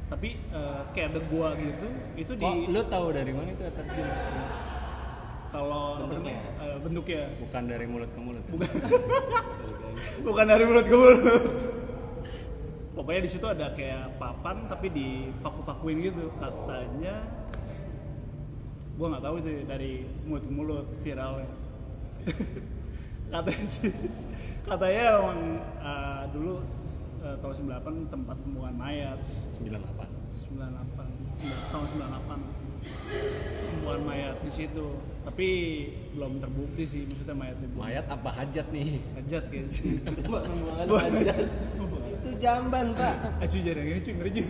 tapi 0.08 0.30
eh, 0.38 0.80
kayak 0.94 1.08
ada 1.12 1.22
gua 1.26 1.58
gitu 1.58 1.88
itu 2.16 2.32
di 2.34 2.46
Kok 2.46 2.70
lu 2.70 2.82
tahu 2.86 3.06
dari 3.10 3.32
mana 3.34 3.50
itu 3.50 3.64
terjun? 3.66 4.08
kalau 5.50 5.98
namanya, 6.00 6.38
eh, 6.62 6.78
bentuknya 6.80 7.22
Bukan 7.42 7.64
dari 7.66 7.86
mulut 7.86 8.10
ke 8.14 8.20
mulut. 8.22 8.44
ya? 8.46 8.54
bukan 10.22 10.46
dari 10.54 10.64
mulut 10.64 10.86
ke 10.86 10.96
mulut 10.96 11.18
pokoknya 13.00 13.22
di 13.24 13.32
situ 13.32 13.48
ada 13.48 13.72
kayak 13.72 14.20
papan 14.20 14.68
tapi 14.68 14.92
dipaku-pakuin 14.92 16.04
gitu 16.04 16.28
katanya 16.36 17.24
gua 19.00 19.16
nggak 19.16 19.24
tahu 19.24 19.36
sih 19.40 19.64
dari 19.64 20.04
mulut 20.28 20.44
ke 20.44 20.52
mulut 20.52 20.88
viralnya 21.00 21.48
katanya 23.32 23.66
sih 23.72 23.96
katanya 24.68 25.02
emang 25.16 25.40
uh, 25.80 26.24
dulu 26.36 26.60
uh, 27.24 27.36
tahun 27.40 27.72
98 27.72 28.12
tempat 28.12 28.36
pembuangan 28.44 28.76
mayat 28.76 29.20
98. 29.64 30.52
98 30.52 30.52
sembilan- 31.40 31.68
tahun 31.72 31.86
98 32.04 32.60
pembuangan 33.80 34.04
mayat 34.04 34.36
di 34.44 34.52
situ 34.52 34.88
tapi 35.24 35.48
belum 36.20 36.44
terbukti 36.44 36.84
sih 36.84 37.02
maksudnya 37.08 37.36
buang 37.72 37.88
Mayat 37.88 38.06
apa 38.12 38.30
hajat 38.44 38.68
nih? 38.76 39.00
hajat 39.16 39.44
kayaknya 39.48 39.72
sih 39.80 40.04
Pembuangan 40.04 40.90
hajat. 41.16 41.48
Itu 42.20 42.30
jamban, 42.36 42.92
Pak. 42.96 43.16
Eh 43.40 43.48
cuy 43.48 43.62
jangan 43.64 43.84
gini 43.88 44.00
cuy 44.04 44.14
ngeri 44.20 44.32
cuy 44.36 44.46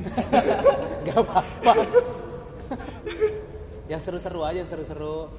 Gak 1.06 1.18
apa-apa. 1.22 1.74
yang 3.90 4.02
seru-seru 4.02 4.42
aja, 4.46 4.58
yang 4.62 4.70
seru-seru. 4.70 5.30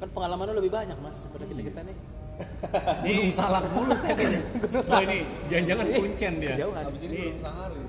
Kan 0.00 0.08
pengalaman 0.10 0.50
lo 0.50 0.52
lebih 0.58 0.72
banyak 0.72 0.96
mas 0.98 1.22
daripada 1.22 1.44
kita 1.50 1.62
kita 1.62 1.80
nih. 1.86 1.96
Nih 3.04 3.28
Salak 3.28 3.68
mulu 3.68 3.92
oh 3.92 5.00
ini 5.04 5.28
Jangan-jangan 5.52 5.86
kuncen 5.92 6.32
dia. 6.40 6.56
Kejauhan. 6.56 6.84
ini, 7.04 7.22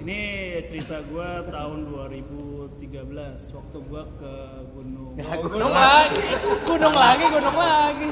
ini 0.03 0.19
cerita 0.67 0.99
gue 1.07 1.29
tahun 1.47 1.79
2013 1.87 2.83
waktu 3.55 3.77
gue 3.79 4.03
ke 4.19 4.33
gunung 4.75 5.15
Ya, 5.15 5.39
gunung 5.39 5.71
lagi, 5.71 6.23
gunung 6.67 6.95
lagi, 6.95 7.25
gunung 7.31 7.57
lagi. 7.57 8.07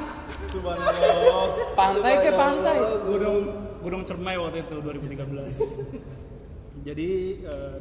Pantai 1.75 2.13
ke 2.23 2.31
pantai. 2.31 2.77
gunung 3.03 3.43
gunung 3.79 4.03
Cermai 4.03 4.35
waktu 4.35 4.61
itu 4.61 4.75
2013 4.79 6.87
jadi 6.87 7.09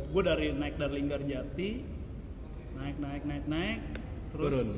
gue 0.08 0.22
dari 0.22 0.46
naik 0.52 0.74
dari 0.76 0.92
Linggarjati 0.98 1.70
naik 2.74 2.96
naik 2.98 3.22
naik 3.26 3.44
naik 3.46 3.80
terus 4.28 4.52
Turun. 4.52 4.68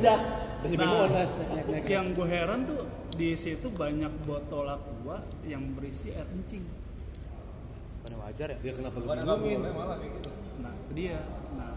Udah. 0.00 0.18
nah, 0.80 1.04
yang 1.86 2.06
gue 2.10 2.26
heran 2.26 2.64
tuh 2.64 2.80
di 3.14 3.36
situ 3.36 3.68
banyak 3.68 4.10
botol 4.24 4.66
aqua 4.66 5.20
yang 5.44 5.62
berisi 5.76 6.10
air 6.10 6.26
kencing 6.26 6.64
Mana 8.08 8.16
wajar 8.24 8.56
ya? 8.56 8.58
Ya 8.64 8.72
kenapa 8.72 8.96
lu 8.98 9.06
minum? 9.44 9.68
nah 10.58 10.72
itu 10.74 10.92
dia 10.96 11.20
nah 11.54 11.76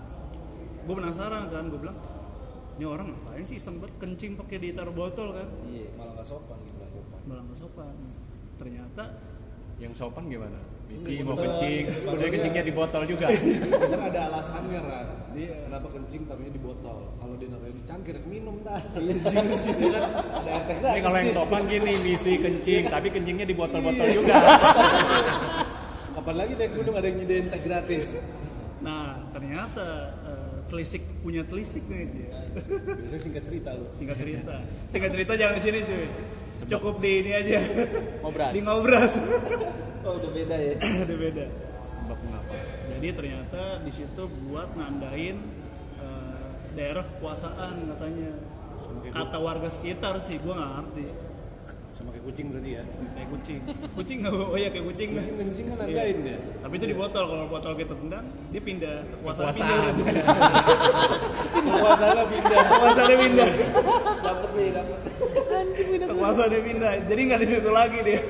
gue 0.81 0.93
penasaran 0.95 1.51
kan 1.51 1.69
gue 1.69 1.77
bilang 1.77 1.97
ini 2.79 2.85
orang 2.87 3.13
ngapain 3.13 3.45
sih 3.45 3.61
iseng 3.61 3.77
banget 3.77 3.93
kencing 4.01 4.31
pakai 4.33 4.57
ditaruh 4.57 4.95
botol 4.95 5.35
kan 5.35 5.45
Iya, 5.69 5.91
malah 5.99 6.17
nggak 6.17 6.25
sopan 6.25 6.57
gitu. 6.65 6.70
Malah 7.31 7.43
nggak 7.47 7.59
sopan 7.63 7.95
ternyata 8.59 9.03
Yang 9.81 9.93
sopan 9.97 10.29
gimana? 10.29 10.59
Misi 10.91 11.23
mau 11.25 11.33
kencing, 11.33 11.89
udah 12.05 12.27
kencingnya 12.29 12.63
di 12.67 12.73
botol 12.75 13.01
juga. 13.09 13.33
Bener 13.33 13.97
ada 14.13 14.29
alasannya 14.29 14.77
Ran. 14.77 15.07
Iya. 15.33 15.55
Kenapa 15.65 15.87
kencing 15.89 16.21
tapi 16.29 16.53
di 16.53 16.61
botol? 16.61 17.15
Kalau 17.17 17.33
dia 17.41 17.49
naruhnya 17.49 17.73
di 17.73 17.83
cangkir 17.89 18.15
minum 18.29 18.61
dah. 18.61 18.77
Iya 19.01 19.17
sih. 19.17 19.33
kan 19.33 20.05
ada 20.37 20.53
teh 20.69 20.77
Ini 20.77 20.99
kalau 21.01 21.17
yang 21.17 21.31
sopan 21.33 21.61
gini, 21.65 21.97
misi 22.03 22.37
kencing, 22.37 22.93
tapi 22.93 23.07
kencingnya 23.09 23.47
di 23.49 23.55
botol-botol 23.57 24.05
juga. 24.05 24.37
Kapan 26.19 26.35
lagi 26.37 26.53
naik 26.59 26.71
gunung 26.77 26.93
ada 26.93 27.07
yang 27.09 27.17
nyediain 27.23 27.47
teh 27.49 27.61
gratis? 27.65 28.03
nah 28.81 29.13
ternyata 29.29 30.09
eh, 30.25 30.57
telisik 30.65 31.05
punya 31.21 31.45
telisik 31.45 31.85
nih 31.85 32.09
cuy 32.09 32.25
Biasanya 32.51 33.19
singkat 33.19 33.43
cerita 33.43 33.69
lu. 33.73 33.85
singkat 33.89 34.17
cerita 34.17 34.55
singkat 34.87 35.11
cerita 35.11 35.31
jangan 35.35 35.55
di 35.55 35.63
sini 35.63 35.79
cuy 35.81 36.05
cukup 36.63 36.95
di 36.99 37.11
ini 37.19 37.31
aja 37.31 37.59
Ngobras. 38.21 38.51
di 38.51 38.59
ngobras 38.61 39.13
Oh, 40.01 40.17
udah 40.17 40.31
beda 40.31 40.57
ya. 40.57 40.75
ada 41.03 41.15
beda 41.15 41.45
Sebab 41.87 42.17
mengapa? 42.19 42.55
jadi 42.91 43.07
ternyata 43.13 43.61
di 43.79 43.91
situ 43.91 44.21
buat 44.43 44.69
nandain 44.73 45.37
eh, 45.97 46.45
daerah 46.71 47.05
kekuasaan 47.07 47.85
katanya 47.87 48.29
kata 49.09 49.37
warga 49.37 49.69
sekitar 49.69 50.17
sih 50.17 50.37
gua 50.37 50.53
nggak 50.55 50.71
ngerti 50.75 51.05
kayak 52.21 52.37
kucing 52.37 52.47
berarti 52.53 52.69
ya. 52.69 52.83
kayak 52.85 53.29
kucing. 53.33 53.59
Kucing 53.97 54.17
nggak 54.21 54.33
oh 54.37 54.53
iya 54.53 54.69
kayak 54.69 54.85
kucing. 54.93 55.09
Kucing 55.17 55.35
kencing 55.41 55.65
kan 55.73 55.77
nandain 55.81 56.17
dia. 56.21 56.37
tapi 56.61 56.73
itu 56.77 56.85
di 56.85 56.95
botol 56.95 57.23
kalau 57.25 57.45
botol 57.49 57.73
kita 57.73 57.93
tendang 57.97 58.25
dia 58.53 58.61
pindah. 58.61 58.97
Kekuasaan 59.09 59.49
Kekuasaan. 59.49 59.93
pindah. 59.97 60.25
Kekuasaannya 61.65 62.25
pindah. 62.37 62.61
kekuasaannya 62.61 63.17
pindah. 63.17 63.49
Dapat 64.21 64.49
nih, 64.53 64.69
dapat. 64.69 64.99
kekuasaannya 66.05 66.59
pindah. 66.61 66.91
Jadi 67.09 67.21
nggak 67.25 67.39
di 67.41 67.47
situ 67.49 67.69
lagi 67.73 67.99
dia. 68.05 68.21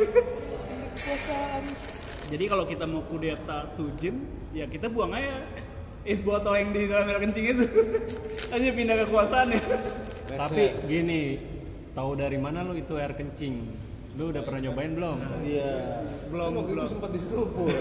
Jadi 2.32 2.44
kalau 2.48 2.64
kita 2.64 2.88
mau 2.88 3.04
kudeta 3.04 3.68
tujin 3.76 4.16
ya 4.56 4.72
kita 4.72 4.88
buang 4.88 5.12
aja. 5.12 5.44
Is 6.02 6.24
botol 6.26 6.56
yang 6.58 6.72
di 6.74 6.88
dalam 6.90 7.12
air 7.12 7.20
kencing 7.22 7.46
itu. 7.46 7.66
Hanya 8.56 8.72
pindah 8.72 8.96
kekuasaan 9.06 9.54
ya. 9.54 9.62
Tapi 10.34 10.74
gini, 10.90 11.38
tahu 11.94 12.18
dari 12.18 12.42
mana 12.42 12.66
lu 12.66 12.74
itu 12.74 12.98
air 12.98 13.14
kencing? 13.14 13.81
Lu 14.12 14.28
udah 14.28 14.44
pernah 14.44 14.60
nyobain 14.62 14.92
belum? 14.92 15.18
Iya. 15.42 15.72
belum 16.28 16.50
Waktu 16.50 16.60
itu 16.62 16.72
belum 16.74 16.88
sempat 16.88 17.10
diseruput. 17.12 17.72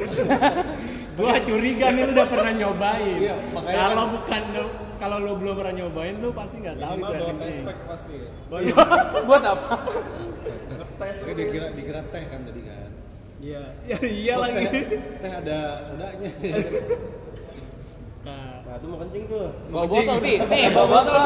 Gua 1.19 1.35
curiga 1.41 1.87
nih 1.91 2.03
lu 2.03 2.13
udah 2.13 2.29
pernah 2.29 2.53
nyobain. 2.53 3.17
Iya, 3.19 3.35
makanya 3.51 3.77
Kalau 3.85 4.05
bukan 4.09 4.43
lu- 4.53 4.75
kalau 4.97 5.17
lu 5.19 5.33
belum 5.35 5.55
pernah 5.57 5.75
nyobain 5.77 6.15
lu 6.15 6.29
pasti 6.31 6.57
nggak 6.61 6.77
tahu 6.77 6.95
itu 6.97 7.13
kencing. 7.27 7.65
pasti. 7.85 8.15
Buat 9.29 9.45
apa? 9.45 9.75
Kayak 11.01 11.35
dikira 11.35 11.67
dikira 11.73 12.01
teh 12.07 12.23
kan 12.27 12.41
tadi 12.43 12.61
kan. 12.63 12.91
iya 13.41 13.63
ya, 13.83 13.97
iya 14.05 14.33
Oh, 14.37 14.45
lagi 14.45 14.69
Teh, 14.69 14.85
teh 15.17 15.33
ada 15.33 15.59
sodanya. 15.83 16.29
nah, 18.21 18.61
Nah, 18.61 18.77
tuh 18.77 18.87
mau 18.87 18.99
kencing 19.01 19.25
tuh. 19.27 19.49
Bawa 19.73 19.85
botol 19.89 20.17
nih, 20.21 20.37
nih 20.45 20.65
bawa 20.71 20.87
botol. 20.93 21.25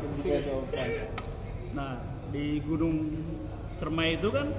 Kencing 0.00 0.32
sopan. 0.40 0.88
nah 1.70 1.98
di 2.28 2.62
gunung 2.62 2.94
Cermai 3.78 4.18
itu 4.18 4.28
kan 4.28 4.50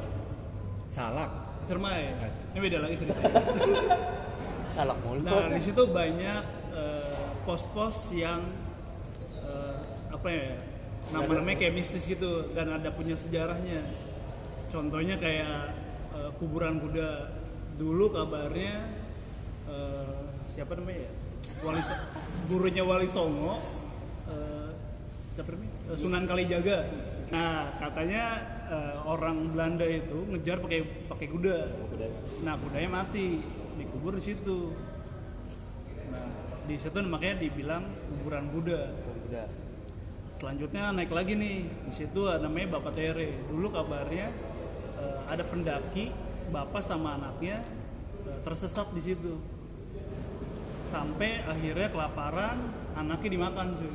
Salak. 0.90 1.32
Cermai 1.68 2.18
ini 2.50 2.60
beda 2.60 2.82
lagi 2.82 2.96
ceritanya 2.98 3.30
Salak 4.74 4.98
mulu. 5.06 5.22
Nah, 5.22 5.50
di 5.50 5.62
situ 5.62 5.84
banyak 5.86 6.42
eh, 6.74 7.26
pos-pos 7.44 8.14
yang 8.14 8.42
eh, 9.44 9.78
apa 10.10 10.28
ya? 10.30 10.58
Nama-namanya 11.10 11.58
kayak 11.58 11.74
mistis 11.74 12.06
gitu 12.06 12.54
dan 12.54 12.70
ada 12.74 12.90
punya 12.94 13.18
sejarahnya. 13.18 13.82
Contohnya 14.70 15.18
kayak 15.18 15.74
eh, 16.16 16.32
kuburan 16.38 16.80
kuda. 16.80 17.38
Dulu 17.78 18.12
kabarnya 18.14 18.76
eh, 19.70 20.18
siapa 20.54 20.74
namanya 20.74 21.06
ya? 21.06 21.12
Wali 21.60 21.82
So- 21.84 22.02
gurunya 22.48 22.84
Wali 22.88 23.06
Songo 23.06 23.60
siapa 25.34 25.50
namanya? 25.54 25.74
Eh, 25.90 25.98
Sunan 25.98 26.24
Kalijaga. 26.26 26.78
Nah, 27.30 27.78
katanya 27.78 28.24
eh, 28.70 28.96
orang 29.04 29.52
Belanda 29.52 29.84
itu 29.84 30.18
ngejar 30.30 30.62
pakai 30.62 31.10
pakai 31.10 31.28
kuda. 31.28 31.58
Nah, 32.46 32.56
kudanya 32.62 32.90
mati, 33.02 33.42
dikubur 33.76 34.16
di 34.16 34.24
situ. 34.24 34.72
Nah, 36.14 36.26
di 36.70 36.76
situ 36.78 36.98
makanya 37.10 37.42
dibilang 37.42 37.84
kuburan 38.08 38.48
Buddha. 38.54 38.82
Selanjutnya 40.30 40.96
naik 40.96 41.12
lagi 41.12 41.36
nih, 41.36 41.68
di 41.68 41.94
situ 41.94 42.30
ada 42.30 42.48
namanya 42.48 42.80
Bapak 42.80 42.96
Tere. 42.96 43.44
Dulu 43.50 43.68
kabarnya 43.74 44.32
eh, 45.02 45.20
ada 45.28 45.44
pendaki, 45.44 46.14
bapak 46.54 46.80
sama 46.86 47.20
anaknya 47.20 47.60
eh, 48.24 48.40
tersesat 48.46 48.94
di 48.96 49.02
situ. 49.04 49.36
Sampai 50.88 51.44
akhirnya 51.44 51.92
kelaparan, 51.92 52.58
anaknya 52.96 53.30
dimakan 53.30 53.78
cuy. 53.78 53.94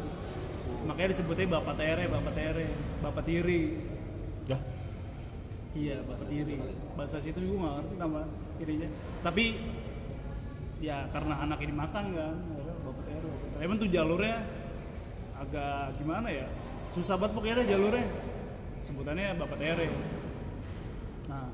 Makanya 0.84 1.16
disebutnya 1.16 1.48
Bapak 1.48 1.74
Tere, 1.80 2.04
Bapak 2.12 2.32
Tere, 2.36 2.68
Bapak 3.00 3.24
Tiri. 3.24 3.93
Dah. 4.50 4.60
Iya, 5.74 6.04
Bapak 6.06 6.26
Tiri. 6.30 6.56
Bahasa 6.94 7.18
situ 7.18 7.40
gue 7.42 7.58
nggak 7.58 7.74
ngerti 7.82 7.94
nama 7.98 8.20
irinya. 8.62 8.88
Tapi 9.26 9.44
ya 10.84 11.08
karena 11.08 11.40
anaknya 11.40 11.68
dimakan 11.72 12.04
kan 12.12 12.36
akhirnya 12.36 12.76
bapak 12.84 13.02
tere 13.08 13.30
emang 13.64 13.76
tuh 13.80 13.88
jalurnya 13.88 14.36
agak 15.40 15.96
gimana 15.96 16.28
ya 16.28 16.46
susah 16.92 17.16
banget 17.16 17.32
pokoknya 17.32 17.54
deh 17.64 17.68
jalurnya 17.72 18.06
sebutannya 18.84 19.32
bapak 19.40 19.58
tere 19.60 19.88
nah 21.24 21.48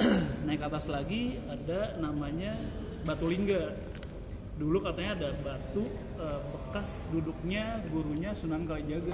naik 0.48 0.64
atas 0.64 0.88
lagi 0.88 1.36
ada 1.44 2.00
namanya 2.00 2.56
batu 3.04 3.28
lingga 3.28 3.76
dulu 4.56 4.80
katanya 4.80 5.12
ada 5.20 5.30
batu 5.44 5.84
eh, 6.16 6.40
bekas 6.48 7.04
duduknya 7.12 7.84
gurunya 7.92 8.32
Sunan 8.32 8.64
Kalijaga 8.64 9.12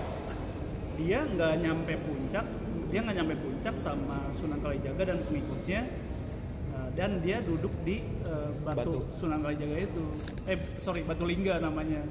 dia 0.94 1.26
nggak 1.26 1.52
nyampe 1.58 1.98
puncak 2.06 2.46
dia 2.94 3.02
nggak 3.02 3.16
nyampe 3.18 3.34
puncak 3.42 3.74
sama 3.74 4.30
Sunan 4.30 4.62
Kalijaga 4.62 5.02
dan 5.10 5.18
pengikutnya 5.26 5.82
Uh, 6.74 6.90
dan 6.98 7.22
dia 7.22 7.38
duduk 7.38 7.70
di 7.86 8.02
uh, 8.26 8.50
batu, 8.66 9.06
Batu. 9.06 9.14
Sunan 9.14 9.46
Kalijaga 9.46 9.78
itu. 9.78 10.02
Eh 10.42 10.58
sorry 10.82 11.06
batu 11.06 11.22
lingga 11.22 11.62
namanya. 11.62 12.02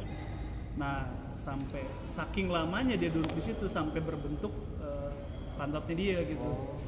Nah 0.80 1.04
sampai 1.36 1.84
saking 2.08 2.48
lamanya 2.48 2.96
dia 2.96 3.12
duduk 3.12 3.28
di 3.36 3.44
situ 3.44 3.68
sampai 3.68 4.00
berbentuk 4.00 4.56
uh, 4.80 5.12
pantatnya 5.60 5.96
dia 6.00 6.24
gitu. 6.24 6.80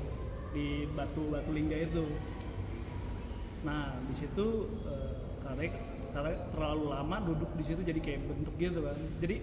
Di 0.56 0.88
batu 0.96 1.28
batu 1.28 1.52
lingga 1.52 1.76
itu. 1.76 2.08
Nah 3.68 3.92
di 4.08 4.16
situ 4.16 4.72
uh, 4.88 5.12
karena 5.44 6.32
terlalu 6.56 6.96
lama 6.96 7.28
duduk 7.28 7.60
di 7.60 7.64
situ 7.76 7.84
jadi 7.84 8.00
kayak 8.00 8.24
bentuk 8.24 8.56
gitu 8.56 8.88
kan. 8.88 8.96
Jadi 9.20 9.36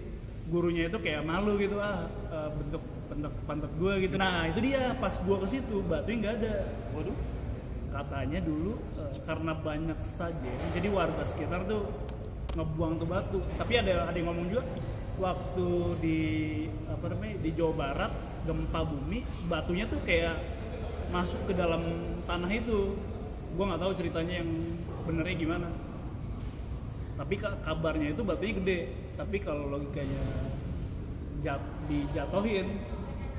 gurunya 0.49 0.89
itu 0.89 0.97
kayak 0.97 1.21
malu 1.21 1.53
gitu 1.61 1.77
ah 1.77 2.09
uh, 2.33 2.49
bentuk 2.49 2.81
bentuk 3.11 3.33
pantat 3.47 3.71
gua 3.79 3.99
gitu. 3.99 4.15
Nah 4.15 4.47
itu 4.47 4.59
dia. 4.63 4.95
Pas 4.97 5.15
gua 5.23 5.37
ke 5.43 5.47
situ 5.51 5.83
batunya 5.85 6.17
nggak 6.23 6.35
ada. 6.41 6.55
Waduh. 6.95 7.17
katanya 7.93 8.41
dulu 8.41 8.73
eh, 8.97 9.13
karena 9.21 9.53
banyak 9.53 9.99
saja 10.01 10.53
jadi 10.73 10.89
warga 10.89 11.21
sekitar 11.29 11.69
tuh 11.69 11.85
ngebuang 12.57 12.97
tuh 12.97 13.05
batu. 13.05 13.39
Tapi 13.53 13.77
ada 13.77 14.09
ada 14.09 14.17
yang 14.17 14.33
ngomong 14.33 14.49
juga 14.49 14.65
waktu 15.21 15.69
di 16.01 16.19
apa 16.89 17.05
namanya 17.13 17.37
di 17.37 17.49
Jawa 17.53 17.73
Barat 17.77 18.11
gempa 18.49 18.81
bumi 18.81 19.21
batunya 19.45 19.85
tuh 19.85 20.01
kayak 20.01 20.41
masuk 21.13 21.45
ke 21.45 21.53
dalam 21.53 21.85
tanah 22.25 22.49
itu. 22.49 22.97
Gua 23.53 23.69
nggak 23.69 23.81
tahu 23.85 23.93
ceritanya 23.93 24.41
yang 24.41 24.49
benernya 25.05 25.37
gimana. 25.37 25.69
Tapi 27.13 27.37
ka- 27.37 27.61
kabarnya 27.61 28.17
itu 28.17 28.25
batunya 28.25 28.57
gede. 28.57 28.79
Tapi 29.13 29.37
kalau 29.37 29.69
logikanya 29.69 30.49
jat, 31.45 31.61
dijatohin 31.85 32.81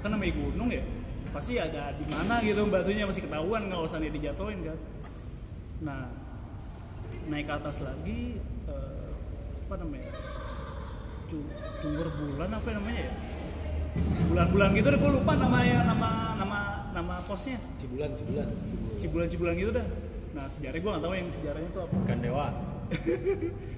kan 0.05 0.13
namanya 0.13 0.37
gunung 0.37 0.69
ya? 0.69 0.85
Pasti 1.33 1.57
ada 1.57 1.97
di 1.97 2.05
mana 2.13 2.45
gitu 2.45 2.69
batunya 2.69 3.09
masih 3.09 3.25
ketahuan 3.25 3.73
nggak 3.73 3.81
usah 3.81 3.99
dijatuhin 4.05 4.61
kan. 4.61 4.79
Nah 5.81 6.13
naik 7.33 7.49
ke 7.49 7.55
atas 7.57 7.81
lagi 7.81 8.37
eh, 8.69 9.09
apa 9.65 9.75
namanya 9.81 10.13
Cu- 11.25 11.49
cunggur 11.81 12.13
bulan 12.13 12.53
apa 12.53 12.69
namanya 12.77 13.01
ya? 13.09 13.15
Bulan-bulan 14.29 14.69
gitu 14.77 14.87
deh 14.93 15.01
gue 15.01 15.11
lupa 15.17 15.33
namanya 15.41 15.89
nama 15.89 16.37
nama 16.37 16.59
nama 16.93 17.15
posnya. 17.25 17.57
Cibulan, 17.81 18.13
cibulan. 18.13 18.45
cibulan-cibulan 19.01 19.55
gitu 19.57 19.73
dah. 19.73 19.87
Nah 20.37 20.45
sejarahnya 20.53 20.85
gue 20.85 20.91
nggak 20.93 21.05
tahu 21.09 21.15
yang 21.17 21.29
sejarahnya 21.33 21.69
itu 21.73 21.81
apa. 21.81 21.95
Ikan 22.05 22.21
dewa 22.21 22.47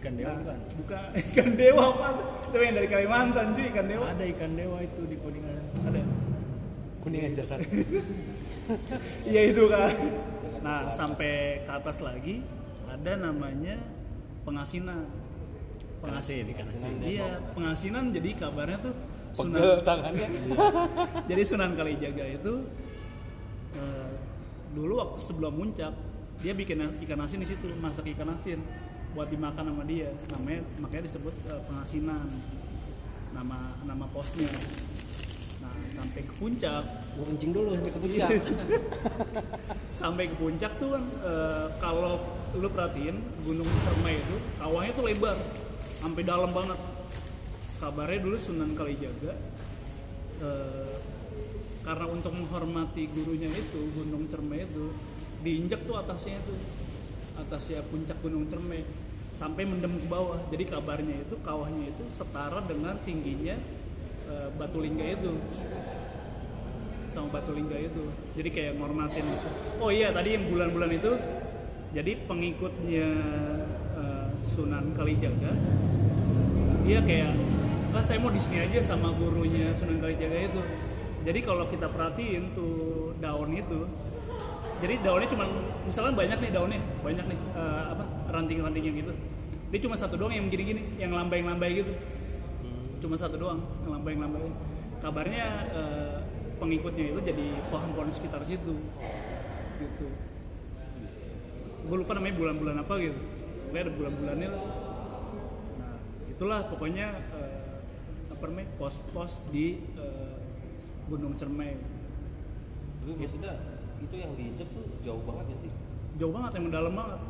ikan 0.00 0.12
dewa 0.14 0.28
Nah, 0.30 0.38
bukan? 0.40 0.58
Bukan 0.78 1.04
ikan 1.22 1.50
dewa 1.54 1.84
apa 1.94 2.08
itu 2.46 2.56
yang 2.62 2.74
dari 2.78 2.88
Kalimantan 2.88 3.46
cuy 3.54 3.64
ikan 3.74 3.86
dewa. 3.86 4.04
Ada 4.10 4.24
ikan 4.36 4.52
dewa 4.54 4.78
itu 4.82 5.02
di 5.06 5.16
kuningan. 5.18 5.62
Ada. 5.86 6.00
Kuningan 7.02 7.32
Jakarta. 7.34 7.68
Iya 9.22 9.54
itu 9.54 9.70
kan 9.70 9.94
nah 10.58 10.90
sampai 10.90 11.62
ke 11.62 11.70
atas 11.70 12.02
lagi 12.02 12.42
ada 12.90 13.14
namanya 13.14 13.78
pengasinan. 14.42 15.06
Asin, 16.06 16.46
ikan 16.54 16.66
asin. 16.70 17.02
iya 17.02 17.42
pengasinan 17.50 18.14
jadi 18.14 18.30
kabarnya 18.34 18.78
tuh 18.78 18.94
pegel 19.36 19.82
Sunan 19.82 19.84
tangannya. 19.84 20.28
Jadi 21.30 21.42
Sunan 21.44 21.70
Kalijaga 21.76 22.24
itu 22.24 22.54
eh, 23.76 24.10
dulu 24.72 25.02
waktu 25.02 25.18
sebelum 25.20 25.52
muncak 25.56 25.92
dia 26.40 26.52
bikin 26.52 26.84
ikan 27.04 27.20
asin 27.24 27.40
di 27.40 27.48
situ 27.48 27.68
masak 27.80 28.08
ikan 28.12 28.28
asin 28.32 28.60
buat 29.16 29.32
dimakan 29.32 29.72
sama 29.72 29.84
dia. 29.88 30.12
Namanya 30.36 30.60
makanya 30.76 31.08
disebut 31.08 31.34
eh, 31.48 31.60
pengasinan 31.64 32.28
nama 33.32 33.72
nama 33.88 34.04
posnya. 34.12 34.52
Nah 35.64 35.72
sampai 35.96 36.20
ke 36.20 36.34
puncak. 36.36 36.84
Gua 37.16 37.24
kencing 37.32 37.52
dulu 37.56 37.72
sampai 37.72 37.92
ke 37.96 38.00
puncak. 38.04 38.30
sampai 40.04 40.24
ke 40.28 40.36
puncak 40.36 40.72
tuh 40.76 40.88
kan 40.92 41.04
eh, 41.24 41.66
kalau 41.80 42.20
lu 42.60 42.68
perhatiin 42.68 43.16
Gunung 43.40 43.68
Cermai 43.88 44.20
itu 44.20 44.36
kawahnya 44.60 44.92
tuh 44.92 45.04
lebar. 45.08 45.38
Sampai 45.96 46.22
dalam 46.22 46.52
banget. 46.52 46.76
Kabarnya 47.76 48.24
dulu 48.24 48.36
Sunan 48.40 48.72
Kalijaga 48.72 49.32
eh, 50.44 50.96
karena 51.84 52.06
untuk 52.10 52.32
menghormati 52.36 53.08
gurunya 53.12 53.48
itu 53.48 53.80
Gunung 53.96 54.28
Cermai 54.28 54.64
itu 54.64 54.92
diinjak 55.40 55.84
tuh 55.84 56.00
atasnya 56.00 56.40
itu 56.40 56.54
atasnya 57.36 57.84
puncak 57.86 58.16
Gunung 58.24 58.48
Cermai 58.48 58.80
sampai 59.36 59.68
mendem 59.68 59.92
ke 60.00 60.06
bawah. 60.08 60.40
Jadi 60.48 60.64
kabarnya 60.64 61.16
itu 61.20 61.36
kawahnya 61.44 61.92
itu 61.92 62.04
setara 62.08 62.64
dengan 62.64 62.96
tingginya 63.04 63.56
eh, 64.32 64.48
batu 64.56 64.80
lingga 64.80 65.04
itu. 65.04 65.32
Sama 67.12 67.28
batu 67.36 67.52
lingga 67.52 67.76
itu. 67.76 68.04
Jadi 68.36 68.48
kayak 68.48 68.72
ngormatin 68.80 69.24
gitu. 69.24 69.48
oh 69.84 69.92
iya 69.92 70.10
tadi 70.10 70.40
yang 70.40 70.48
bulan-bulan 70.48 70.90
itu 70.96 71.12
jadi 71.92 72.12
pengikutnya 72.24 73.08
eh, 74.00 74.28
Sunan 74.40 74.96
Kalijaga 74.96 75.52
dia 76.86 77.02
kayak 77.02 77.34
lah 77.90 78.04
saya 78.04 78.20
mau 78.20 78.30
di 78.30 78.38
sini 78.38 78.62
aja 78.62 78.78
sama 78.80 79.12
gurunya 79.12 79.76
Sunan 79.76 80.00
Kalijaga 80.00 80.48
itu. 80.48 80.62
Jadi 81.26 81.42
kalau 81.42 81.66
kita 81.66 81.90
perhatiin 81.90 82.54
tuh 82.54 83.12
daun 83.18 83.50
itu 83.52 83.84
jadi 84.76 85.00
daunnya 85.00 85.28
cuma 85.32 85.44
misalnya 85.88 86.12
banyak 86.12 86.38
nih 86.38 86.50
daunnya 86.52 86.80
banyak 87.00 87.24
nih 87.32 87.38
eh, 87.56 87.84
apa 87.96 88.04
ranting-rantingnya 88.30 88.92
gitu. 89.02 89.12
Dia 89.70 89.80
cuma 89.82 89.98
satu 89.98 90.14
doang 90.14 90.34
yang 90.34 90.46
gini-gini 90.46 90.82
yang 91.02 91.10
lambai-lambai 91.10 91.82
gitu. 91.82 91.92
Cuma 93.02 93.18
satu 93.18 93.36
doang 93.38 93.60
yang 93.82 93.98
lambai-lambai. 93.98 94.46
Kabarnya 95.02 95.46
eh, 95.74 96.16
pengikutnya 96.56 97.12
itu 97.12 97.20
jadi 97.20 97.46
pohon-pohon 97.68 98.10
sekitar 98.10 98.42
situ. 98.46 98.74
Gitu. 99.76 100.06
Gue 101.86 101.96
lupa 101.98 102.14
namanya 102.18 102.34
bulan-bulan 102.38 102.76
apa 102.82 102.94
gitu. 103.02 103.20
Pokoknya 103.66 103.82
ada 103.82 103.92
bulan-bulannya 103.92 104.48
lah. 104.50 104.64
Nah 105.82 105.94
itulah 106.30 106.60
pokoknya 106.70 107.06
eh, 107.34 107.82
apa 108.32 108.42
namanya 108.46 108.68
pos-pos 108.78 109.50
di 109.50 109.82
eh, 109.98 110.36
Gunung 111.10 111.34
Cermai. 111.34 111.74
Tapi 113.02 113.12
maksudnya 113.18 113.54
itu 114.02 114.14
yang 114.14 114.32
diinjek 114.34 114.68
tuh 114.70 114.86
jauh 115.02 115.22
banget 115.24 115.54
ya 115.54 115.58
sih. 115.66 115.72
jauh 116.16 116.32
banget 116.32 116.56
emang 116.56 116.72
dalam 116.72 116.92
banget 116.96 117.20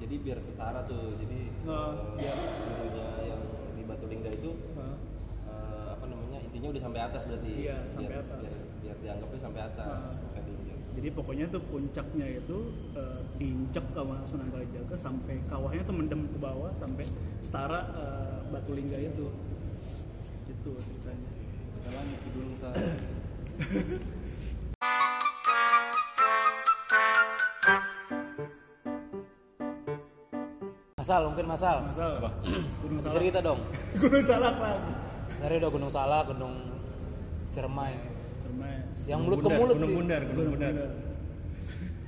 Jadi 0.00 0.14
biar 0.24 0.38
setara 0.40 0.80
tuh. 0.88 1.14
Jadi 1.20 1.40
Oh, 1.68 2.16
eh, 2.16 2.36
gurunya 2.64 3.06
yang 3.28 3.42
di 3.76 3.82
Batu 3.84 4.08
Lingga 4.08 4.30
itu 4.32 4.50
Nah, 4.74 4.96
eh, 5.44 5.86
apa 5.92 6.04
namanya 6.08 6.38
intinya 6.40 6.68
udah 6.72 6.82
sampai 6.82 7.00
atas 7.04 7.22
berarti. 7.28 7.52
Iya, 7.68 7.76
sampai 7.92 8.16
biar, 8.16 8.24
atas. 8.24 8.40
Biar, 8.40 8.56
biar 8.80 8.96
dianggapnya 9.04 9.40
sampai 9.40 9.62
atas. 9.68 10.10
Diinjek. 10.40 10.78
jadi 10.90 11.08
pokoknya 11.14 11.46
tuh 11.52 11.62
puncaknya 11.70 12.26
itu 12.26 12.58
eh, 12.98 13.20
diinjek 13.38 13.86
sama 13.94 14.16
Sunan 14.26 14.48
Kalijaga 14.50 14.96
sampai 14.98 15.38
kawahnya 15.46 15.86
tuh 15.86 15.94
mendem 15.94 16.26
ke 16.26 16.38
bawah 16.40 16.72
sampai 16.74 17.06
setara 17.44 17.86
eh, 17.94 18.38
Batu 18.50 18.74
Lingga 18.74 18.98
itu 18.98 19.30
itu 20.50 20.70
ceritanya 20.82 21.30
Kita 21.78 21.88
lanjut 21.94 22.18
ke 22.18 22.28
Gunung. 22.34 22.56
masal 31.10 31.26
mungkin 31.26 31.46
masal. 31.50 31.76
Masal 31.90 32.12
Gunung 32.86 32.96
bisa 33.02 33.10
Salak 33.10 33.26
kita 33.26 33.40
dong. 33.42 33.60
Gunung 34.02 34.22
Salak 34.22 34.56
lagi. 34.62 34.92
Dari 35.40 35.54
udah 35.58 35.70
gunung 35.74 35.90
salak 35.90 36.24
gunung 36.30 36.54
cermai. 37.50 37.94
Cermai. 38.46 38.74
Yang 39.10 39.20
mulut 39.26 39.38
ke 39.42 39.50
mulut 39.50 39.74
gunung 39.74 39.90
sih. 39.90 39.96
Bundar 39.98 40.22
gunung 40.30 40.46
bundar. 40.54 40.70
Bundar. 40.70 40.90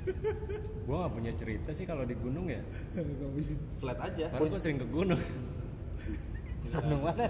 gua 0.86 1.06
gak 1.06 1.12
punya 1.14 1.32
cerita 1.34 1.70
sih 1.74 1.82
kalau 1.82 2.06
di 2.06 2.14
gunung 2.14 2.46
ya. 2.46 2.62
Flat 3.82 3.98
aja. 3.98 4.30
karena 4.30 4.46
gua 4.46 4.60
sering 4.62 4.78
ke 4.78 4.86
gunung. 4.86 5.22
Gunung 6.70 7.00
mana? 7.02 7.26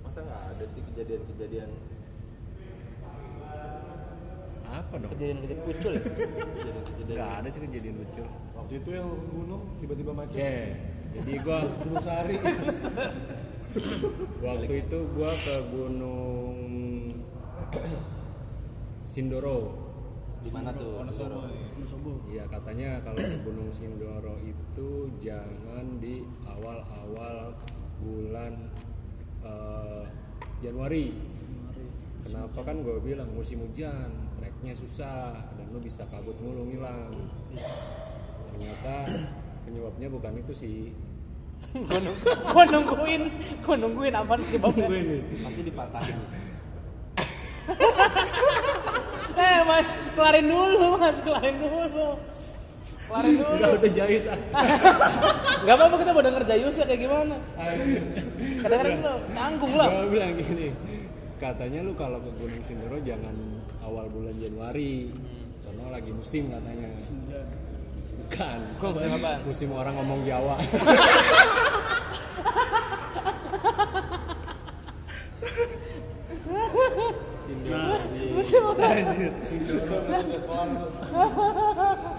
Masa 0.00 0.24
nggak 0.24 0.42
ada 0.56 0.64
sih 0.64 0.80
kejadian-kejadian 0.88 1.68
apa 4.68 4.94
dong 5.00 5.10
kejadian-kejadian 5.16 5.60
kucul 5.64 5.92
ya 5.92 6.00
kejadian-kejadian 6.04 7.18
Gak 7.18 7.32
ada 7.40 7.48
sih 7.48 7.60
kejadian 7.64 7.94
lucu 7.98 8.24
Waktu 8.52 8.72
itu 8.84 8.90
yang 8.92 9.08
gunung 9.32 9.62
tiba-tiba 9.80 10.12
macet. 10.12 10.36
Oke, 10.36 10.56
jadi 11.16 11.32
gua 11.40 11.58
Gunung 11.80 12.04
Sari. 12.04 12.36
waktu 14.44 14.74
itu 14.84 14.98
gua 15.16 15.32
ke 15.32 15.56
gunung 15.72 16.54
Sindoro 19.08 19.58
di 20.44 20.50
mana 20.54 20.70
tuh? 20.76 21.02
Wonosobo. 21.02 21.48
Wonosobo 21.48 22.12
Iya 22.30 22.44
katanya 22.46 23.02
kalau 23.02 23.18
ke 23.18 23.36
Gunung 23.42 23.70
Sindoro 23.74 24.38
itu 24.44 25.10
jangan 25.18 25.98
di 25.98 26.22
awal-awal 26.46 27.56
bulan 28.04 28.52
eh, 29.42 30.04
Januari. 30.62 31.10
Kenapa 32.22 32.60
kan 32.60 32.84
gue 32.84 33.00
bilang 33.00 33.32
musim 33.32 33.64
hujan, 33.64 34.27
treknya 34.58 34.74
susah 34.74 35.38
dan 35.54 35.70
lu 35.70 35.78
bisa 35.78 36.02
kabut 36.10 36.34
mulu 36.42 36.66
ngilang. 36.66 37.14
Ternyata 38.50 39.06
penyebabnya 39.62 40.10
bukan 40.10 40.34
itu 40.34 40.50
sih. 40.50 40.90
Gua 41.78 42.02
nung- 42.02 42.18
gua 42.50 42.64
nungguin, 42.66 43.22
gua 43.62 43.76
nungguin 43.78 44.14
apa 44.18 44.34
sebabnya. 44.42 44.90
Pasti 45.46 45.62
dipatahin. 45.62 46.18
Eh, 49.38 49.62
mas, 49.62 49.86
kelarin 50.18 50.50
dulu, 50.50 50.98
mas, 50.98 51.14
kelarin 51.22 51.62
dulu. 51.62 52.18
Kelarin 53.06 53.34
dulu. 53.38 53.54
Udah 53.54 53.70
udah 53.78 53.90
ah. 54.26 54.66
Gak 55.62 55.74
apa-apa 55.78 55.94
kita 56.02 56.10
mau 56.10 56.24
denger 56.26 56.42
Jayus 56.42 56.74
ya 56.74 56.84
kayak 56.90 57.06
gimana. 57.06 57.38
Kadang-kadang 58.66 58.98
lo 59.06 59.14
tanggung 59.30 59.74
lah. 59.78 59.86
Gue 59.86 60.18
bilang 60.18 60.34
gini, 60.34 60.74
katanya 61.38 61.86
lu 61.86 61.94
kalau 61.94 62.18
ke 62.18 62.34
Gunung 62.34 62.62
Sindoro 62.66 62.98
jangan 63.06 63.57
awal 63.88 64.06
bulan 64.12 64.36
Januari. 64.36 65.08
Soalnya 65.64 65.88
lagi 65.88 66.10
musim 66.12 66.52
katanya. 66.52 66.88
Bukan. 68.28 68.58
Gua 68.76 68.90
musim 68.92 69.10
apa? 69.16 69.32
Musim 69.48 69.68
orang 69.72 69.94
ngomong 69.96 70.20
Jawa. 70.28 70.56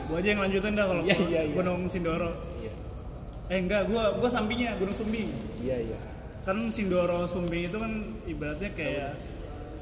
gua 0.10 0.18
aja 0.20 0.28
yang 0.30 0.42
lanjutin 0.42 0.74
dah 0.76 0.86
kalau 0.86 1.04
Iya, 1.06 1.18
iya, 1.30 1.42
iya. 1.46 1.54
Gunung 1.56 1.82
Sindoro 1.90 2.32
eh 3.50 3.58
enggak 3.58 3.90
gua 3.90 4.14
gua 4.22 4.30
sampingnya 4.30 4.78
Gunung 4.78 4.94
Sumbing 4.94 5.30
Iya 5.62 5.78
iya. 5.90 6.00
kan 6.46 6.58
Sindoro 6.70 7.26
Sumbing 7.26 7.70
itu 7.70 7.78
kan 7.82 7.92
ibaratnya 8.30 8.70
kayak 8.78 9.10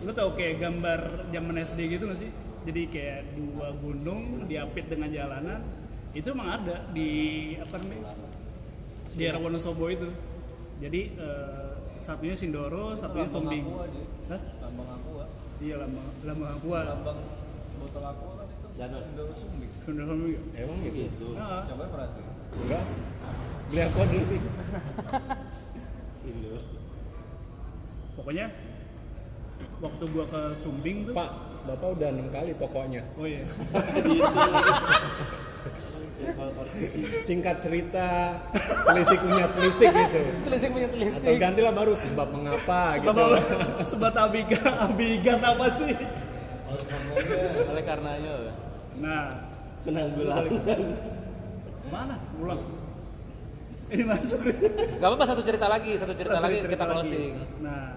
lu 0.05 0.11
tau 0.13 0.29
kayak 0.37 0.61
gambar 0.61 1.29
zaman 1.33 1.55
SD 1.63 1.79
gitu 1.97 2.05
gak 2.09 2.19
sih 2.21 2.31
jadi 2.67 2.81
kayak 2.91 3.19
dua 3.33 3.73
gunung 3.79 4.45
diapit 4.45 4.85
dengan 4.91 5.09
jalanan 5.09 5.63
itu 6.13 6.27
emang 6.33 6.61
ada 6.61 6.85
di 6.93 7.09
apa 7.57 7.75
namanya 7.81 8.13
di 9.13 9.23
daerah 9.23 9.39
Wonosobo 9.41 9.89
itu 9.89 10.09
jadi 10.77 11.01
eh, 11.17 11.71
satunya 11.97 12.37
Sindoro 12.37 12.93
satunya 12.93 13.25
Sumbing 13.25 13.65
Hah? 14.29 14.41
Lambang 14.61 14.89
aku 15.01 15.09
ah. 15.23 15.29
iya 15.57 15.75
lambang 15.81 16.05
lambang 16.27 16.49
Aqua 16.53 16.79
Lambang 16.85 17.19
botol 17.77 18.03
aku 18.03 18.25
kan 18.35 18.47
itu. 18.49 18.67
Danau. 18.77 18.99
Sindoro 19.01 19.33
Sumbing. 19.33 19.71
Sindoro 19.85 20.13
Sumbing 20.13 20.33
ya? 20.33 20.41
Emang 20.65 20.77
gitu? 20.81 21.27
Nah, 21.37 21.61
Coba 21.69 21.85
perhati. 21.93 22.21
Enggak. 22.57 22.83
Beli 23.69 23.81
aku 23.85 24.01
dulu. 24.09 24.37
Sindur. 26.17 26.61
pokoknya 28.17 28.45
waktu 29.77 30.03
gua 30.07 30.25
ke 30.25 30.41
Sumbing 30.53 31.05
tuh 31.05 31.13
Pak, 31.13 31.29
Bapak 31.65 31.87
udah 31.93 32.09
enam 32.09 32.27
kali 32.29 32.51
pokoknya. 32.53 33.01
oh 33.13 33.23
iya 33.23 33.43
Singkat 37.23 37.61
cerita, 37.61 38.41
telisik 38.83 39.19
punya 39.19 39.45
telisik 39.49 39.85
gitu. 39.87 40.21
Telisik 40.43 40.69
punya 40.71 40.87
Atau 40.87 40.97
telisik. 40.97 41.37
gantilah 41.37 41.69
baru 41.71 41.93
sebab 41.93 42.27
mengapa 42.29 42.97
gitu. 42.97 43.25
sebab 43.85 44.13
abiga 44.17 44.57
abigat 44.81 45.37
apa 45.39 45.65
sih 45.71 45.93
Oleh 47.67 47.83
karenanya. 47.83 48.33
nah 48.97 49.29
Penanggulangan. 49.79 50.51
mana 51.87 52.15
ulang 52.35 52.59
ini 53.87 54.03
masuk 54.03 54.41
Gak 54.99 55.07
apa-apa 55.07 55.23
satu 55.23 55.39
cerita 55.39 55.69
lagi, 55.69 55.95
satu 55.95 56.11
cerita 56.11 56.37
lagi 56.37 56.59
Cerita 56.59 56.73
kita 56.75 56.83
lagi. 56.83 56.93
closing. 56.97 57.33
Nah, 57.61 57.95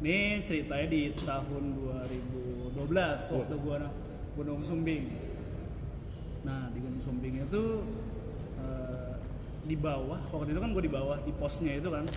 ini 0.00 0.40
ceritanya 0.48 0.86
di 0.88 1.12
tahun 1.12 1.64
2012 1.76 3.36
waktu 3.36 3.54
gua 3.60 3.76
na- 3.84 3.94
Gunung 4.40 4.64
Sumbing. 4.64 5.04
Nah, 6.46 6.72
di 6.72 6.78
Gunung 6.80 7.02
Sumbing 7.02 7.44
itu 7.44 7.84
eh, 8.56 9.12
di 9.68 9.76
bawah, 9.76 10.20
waktu 10.32 10.56
itu 10.56 10.60
kan 10.64 10.70
gue 10.72 10.84
di 10.88 10.92
bawah 10.92 11.18
di 11.20 11.32
posnya 11.36 11.76
itu 11.76 11.92
kan. 11.92 12.08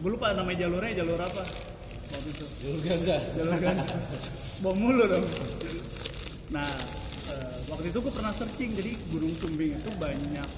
Gue 0.00 0.10
lupa 0.16 0.32
namanya 0.32 0.64
jalurnya 0.64 1.04
jalur 1.04 1.20
apa 1.20 1.42
waktu 2.16 2.28
itu. 2.32 2.46
Jalur 2.64 2.80
Gaza. 2.80 3.16
Jalur 3.36 3.58
kan. 3.60 3.76
Bom 4.64 4.76
mulu 4.80 5.04
dong. 5.04 5.26
Nah, 6.56 6.70
eh, 7.36 7.56
waktu 7.68 7.86
itu 7.92 7.98
gue 8.00 8.12
pernah 8.16 8.32
searching 8.32 8.70
jadi 8.72 8.92
Gunung 9.12 9.34
Sumbing 9.36 9.76
itu 9.76 9.90
banyak 10.00 10.48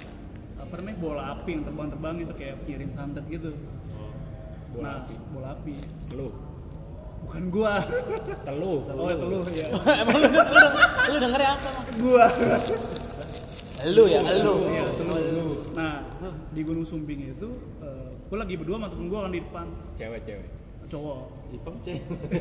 apa 0.58 0.72
namanya 0.78 0.98
bola 1.00 1.22
api 1.34 1.50
yang 1.50 1.64
terbang-terbang 1.66 2.16
itu 2.22 2.34
kayak 2.38 2.56
kirim 2.62 2.90
santet 2.94 3.24
gitu. 3.26 3.50
Bola 4.70 4.84
nah, 4.86 4.94
api. 5.02 5.14
bola 5.34 5.48
api. 5.58 5.74
Teluh. 6.12 6.47
Bukan 7.28 7.44
gua. 7.52 7.74
Teluh. 8.40 8.80
Oh, 8.88 9.08
teluh 9.12 9.44
ya. 9.52 9.68
Emang 10.02 10.16
lu, 10.16 10.28
lu, 10.32 10.66
lu 11.12 11.16
dengernya 11.20 11.50
apa? 11.54 11.70
Gua. 12.00 12.24
Lu 13.86 14.04
ya, 14.08 14.20
lu. 14.42 14.54
Iya, 14.72 14.84
teluh. 14.96 15.16
Nah, 15.76 16.02
di 16.50 16.60
Gunung 16.64 16.82
Sumbing 16.82 17.30
itu 17.30 17.48
eh, 17.78 18.08
gua 18.26 18.38
lagi 18.42 18.56
berdua 18.56 18.80
sama 18.80 18.88
temen 18.88 19.06
gua 19.06 19.28
kan 19.28 19.30
di 19.30 19.40
depan 19.40 19.66
Cewek-cewek. 19.94 20.48
cowok. 20.88 21.20
Ipang 21.52 21.76
cewek. 21.84 22.00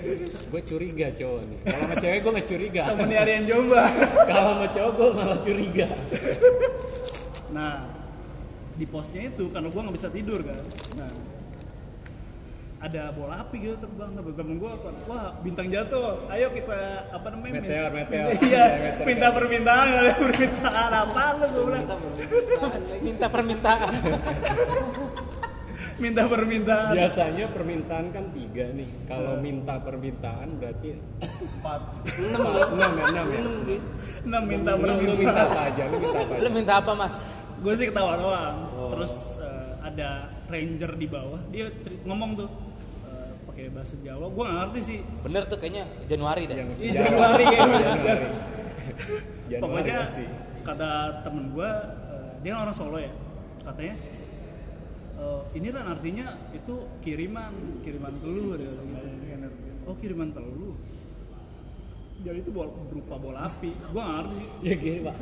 Gue 0.56 0.62
curiga 0.64 1.08
cowok 1.12 1.42
nih. 1.44 1.60
Kalau 1.68 1.80
sama 1.84 1.96
cewek 2.00 2.20
gue 2.24 2.32
nggak 2.32 2.48
curiga. 2.48 2.82
Temennya 2.88 3.18
Aryan 3.22 3.44
Jomba. 3.44 3.84
Kalau 4.32 4.44
sama 4.56 4.68
cowok 4.72 4.92
gue 4.96 5.08
malah 5.12 5.40
curiga. 5.44 5.88
Nah, 7.52 7.74
di 8.74 8.86
posnya 8.88 9.22
itu 9.28 9.52
karena 9.52 9.68
gua 9.68 9.82
nggak 9.84 9.96
bisa 10.00 10.08
tidur 10.08 10.40
kan. 10.40 10.64
Nah, 10.96 11.12
ada 12.78 13.10
bola 13.10 13.42
api 13.42 13.58
gitu 13.58 13.76
terbang 13.76 14.14
terbang 14.14 14.36
temen 14.36 14.56
gua 14.58 14.72
apa? 14.78 14.90
Wah, 15.06 15.28
bintang 15.42 15.68
jatuh. 15.68 16.30
Ayo 16.30 16.54
kita 16.54 16.78
apa 17.10 17.28
namanya? 17.34 17.58
Meteor, 17.58 17.90
meteor. 17.90 18.30
Iya, 18.46 18.66
Meteor. 18.70 19.06
minta 19.06 19.28
permintaan, 19.34 19.88
permintaan 20.22 20.92
apa 20.94 21.22
lu 21.34 21.46
gua 21.48 21.64
bilang? 21.66 21.88
Minta 23.02 23.26
permintaan. 23.28 23.94
Minta 25.98 26.24
permintaan. 26.30 26.94
Biasanya 27.02 27.46
permintaan 27.50 28.06
kan 28.14 28.26
tiga 28.30 28.66
nih. 28.70 28.90
Kalau 29.10 29.34
minta 29.42 29.82
permintaan 29.82 30.48
berarti 30.62 30.90
Empat. 31.18 31.82
enam 32.70 32.92
ya, 32.94 33.06
enam 33.10 33.28
ya. 33.28 33.42
Enam 34.22 34.44
minta 34.46 34.72
Lu, 34.72 34.86
lu 34.86 34.94
minta 34.94 35.34
permintaan. 35.34 35.50
apa 35.50 35.62
aja? 35.66 35.84
Lu 35.84 35.98
minta 35.98 36.20
apa 36.22 36.34
Lu 36.38 36.50
minta 36.54 36.74
apa, 36.78 36.92
Mas? 36.94 37.18
gue 37.58 37.74
sih 37.74 37.90
ketawa 37.90 38.22
doang 38.22 38.58
terus 38.94 39.42
eh, 39.42 39.72
ada 39.82 40.30
ranger 40.46 40.94
di 40.94 41.10
bawah 41.10 41.42
dia 41.50 41.74
ngomong 42.06 42.38
tuh 42.38 42.50
pakai 43.58 43.74
bahasa 43.74 43.98
Jawa 44.06 44.30
gue 44.30 44.44
gak 44.46 44.58
ngerti 44.62 44.80
sih 44.86 45.00
Bener 45.26 45.44
tuh 45.50 45.58
kayaknya 45.58 45.84
Januari 46.06 46.46
dah. 46.46 46.56
Yang 46.62 46.70
Ih, 46.78 46.78
sejarah. 46.78 47.10
Januari 47.10 47.44
kayaknya. 47.50 47.80
Januari. 47.82 48.26
Januari 49.50 49.62
pokoknya 49.66 49.94
pasti. 50.06 50.26
kata 50.62 50.90
temen 51.26 51.46
gue 51.58 51.70
dia 52.46 52.54
orang 52.54 52.76
Solo 52.78 53.02
ya 53.02 53.10
katanya 53.66 53.96
eh, 55.18 55.42
ini 55.58 55.68
kan 55.74 55.86
artinya 55.90 56.28
itu 56.54 56.76
kiriman 57.02 57.54
kiriman 57.82 58.14
telur 58.22 58.62
gitu. 58.62 58.82
oh 59.90 59.96
kiriman 59.98 60.30
telur 60.38 60.78
jadi 62.22 62.38
itu 62.38 62.52
bola, 62.54 62.70
berupa 62.94 63.16
bola 63.18 63.40
api 63.50 63.74
gue 63.74 64.04
ngerti 64.06 64.36
sih 64.38 64.50
Ya 64.70 64.74
gini 64.78 65.00
pak. 65.06 65.18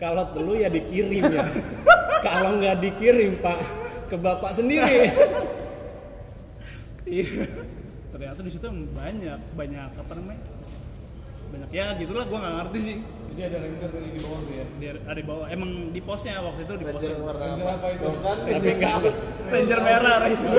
Kalau 0.00 0.24
telu 0.36 0.52
ya 0.52 0.68
dikirim 0.68 1.24
ya. 1.32 1.44
Kalau 2.28 2.60
nggak 2.60 2.76
dikirim 2.80 3.40
pak 3.40 3.60
ke 4.08 4.16
bapak 4.16 4.52
sendiri. 4.56 5.12
Iya. 7.06 7.26
Ternyata 8.12 8.40
di 8.42 8.50
situ 8.50 8.66
banyak, 8.92 9.40
banyak 9.54 9.90
apa 9.94 10.12
namanya? 10.18 10.42
Banyak 11.46 11.70
ya 11.70 11.94
gitulah 11.94 12.24
gua 12.26 12.38
nggak 12.42 12.54
ngerti 12.64 12.78
sih. 12.82 12.96
Jadi 13.30 13.40
ada 13.46 13.56
ranger 13.60 13.90
dari 13.92 14.08
di 14.10 14.20
bawah 14.24 14.40
tuh 14.42 14.54
ya. 14.56 14.66
Dia 14.80 14.90
ada 15.04 15.14
di 15.14 15.26
bawah. 15.26 15.46
Emang 15.46 15.70
di 15.92 16.00
posnya 16.02 16.40
waktu 16.42 16.60
itu 16.66 16.74
di 16.74 16.86
posnya. 16.88 17.14
Ranger 17.14 17.66
apa 17.70 17.86
itu? 17.92 18.06
Tapi 18.26 18.68
nggak 18.80 18.92
apa. 18.98 19.08
Ranger 19.52 19.78
merah 19.84 20.16
Ranger. 20.24 20.52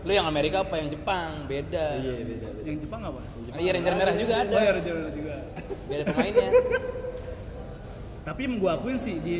Lu 0.00 0.12
yang 0.16 0.26
Amerika 0.26 0.64
apa 0.64 0.74
yang 0.80 0.88
Jepang? 0.88 1.30
Beda. 1.44 1.86
Iya, 2.00 2.12
beda. 2.24 2.48
Yang 2.64 2.78
Jepang 2.88 3.00
apa? 3.04 3.20
Ah, 3.52 3.58
Iya, 3.60 3.70
Ranger 3.76 3.94
merah 3.96 4.14
juga 4.16 4.34
ada. 4.42 4.52
Oh 4.52 4.60
ya 4.60 4.72
Ranger 4.76 4.94
merah 4.96 5.12
juga. 5.14 5.34
Beda 5.86 6.02
pemainnya. 6.10 6.50
Tapi 8.20 8.40
yang 8.44 8.54
gua 8.60 8.72
akuin 8.76 8.98
sih 9.00 9.16
di 9.22 9.36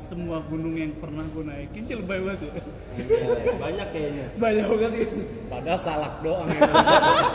semua 0.00 0.40
gunung 0.48 0.72
yang 0.72 0.96
pernah 0.96 1.20
gua 1.30 1.44
naikin 1.46 1.84
sih 1.84 1.94
lebay 1.94 2.18
banget 2.18 2.48
ya. 2.48 2.52
Iya, 2.96 3.54
Banyak 3.60 3.86
kayaknya. 3.92 4.26
Banyak 4.40 4.66
banget 4.66 4.92
ya. 4.96 5.06
Padahal 5.46 5.80
salak 5.80 6.14
doang 6.24 6.48
ya. 6.48 6.60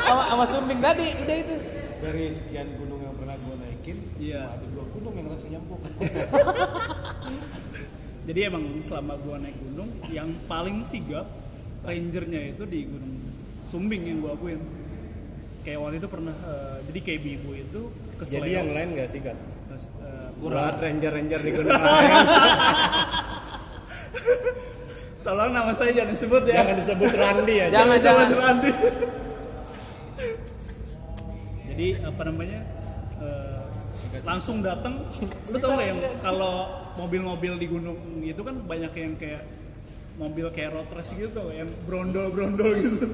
Sama, 0.02 0.24
sama 0.26 0.44
Sumbing 0.50 0.82
tadi, 0.82 1.06
udah 1.14 1.38
itu. 1.38 1.56
Dari 2.02 2.24
sekian 2.34 2.68
gunung 2.76 3.00
yang 3.00 3.16
pernah 3.16 3.38
gue 3.38 3.56
naikin, 3.62 3.98
Iya. 4.18 4.42
cuma 4.50 4.54
ada 4.58 4.66
dua 4.68 4.86
gunung 4.92 5.14
yang 5.14 5.28
rasanya 5.30 5.58
empuk. 5.62 5.80
Jadi 8.26 8.40
emang 8.42 8.64
selama 8.82 9.14
gua 9.22 9.38
naik 9.38 9.58
gunung 9.62 9.90
yang 10.10 10.30
paling 10.50 10.82
sigap 10.82 11.30
rangernya 11.86 12.58
itu 12.58 12.66
di 12.66 12.90
gunung 12.90 13.14
Sumbing 13.70 14.02
yang 14.10 14.18
gua 14.26 14.34
akuin. 14.34 14.58
Kayak 15.62 15.80
waktu 15.82 15.98
itu 15.98 16.10
pernah 16.10 16.34
eh, 16.34 16.78
jadi 16.90 17.00
kayak 17.02 17.20
ibu 17.26 17.52
itu 17.54 17.82
Jadi 18.22 18.50
yang 18.54 18.70
lain 18.70 18.98
nggak 18.98 19.10
Eh, 19.76 20.28
Buat 20.40 20.80
ranger-ranger 20.80 21.40
di 21.44 21.52
Gunung 21.52 21.74
tolong 25.26 25.52
nama 25.52 25.74
saya 25.74 25.90
jangan 25.90 26.14
disebut 26.14 26.44
ya. 26.46 26.62
Jangan 26.62 26.76
disebut 26.78 27.12
Randi 27.18 27.54
ya. 27.58 27.68
Jangan, 27.74 27.98
jangan. 27.98 28.28
Randi. 28.30 28.72
jadi 31.76 32.08
apa 32.08 32.22
namanya 32.24 32.64
eh, 33.20 33.60
langsung 34.24 34.64
datang 34.64 35.04
lu 35.52 35.58
tau 35.60 35.76
nggak 35.76 35.88
yang 35.92 36.00
kalau 36.24 36.72
mobil-mobil 36.96 37.60
di 37.60 37.68
gunung 37.68 38.00
itu 38.24 38.40
kan 38.40 38.56
banyak 38.64 38.96
yang 38.96 39.20
kayak 39.20 39.44
mobil 40.16 40.48
kayak 40.56 40.72
road 40.72 40.88
race 40.96 41.12
gitu 41.20 41.52
yang 41.52 41.68
brondol-brondol 41.84 42.80
gitu 42.80 43.12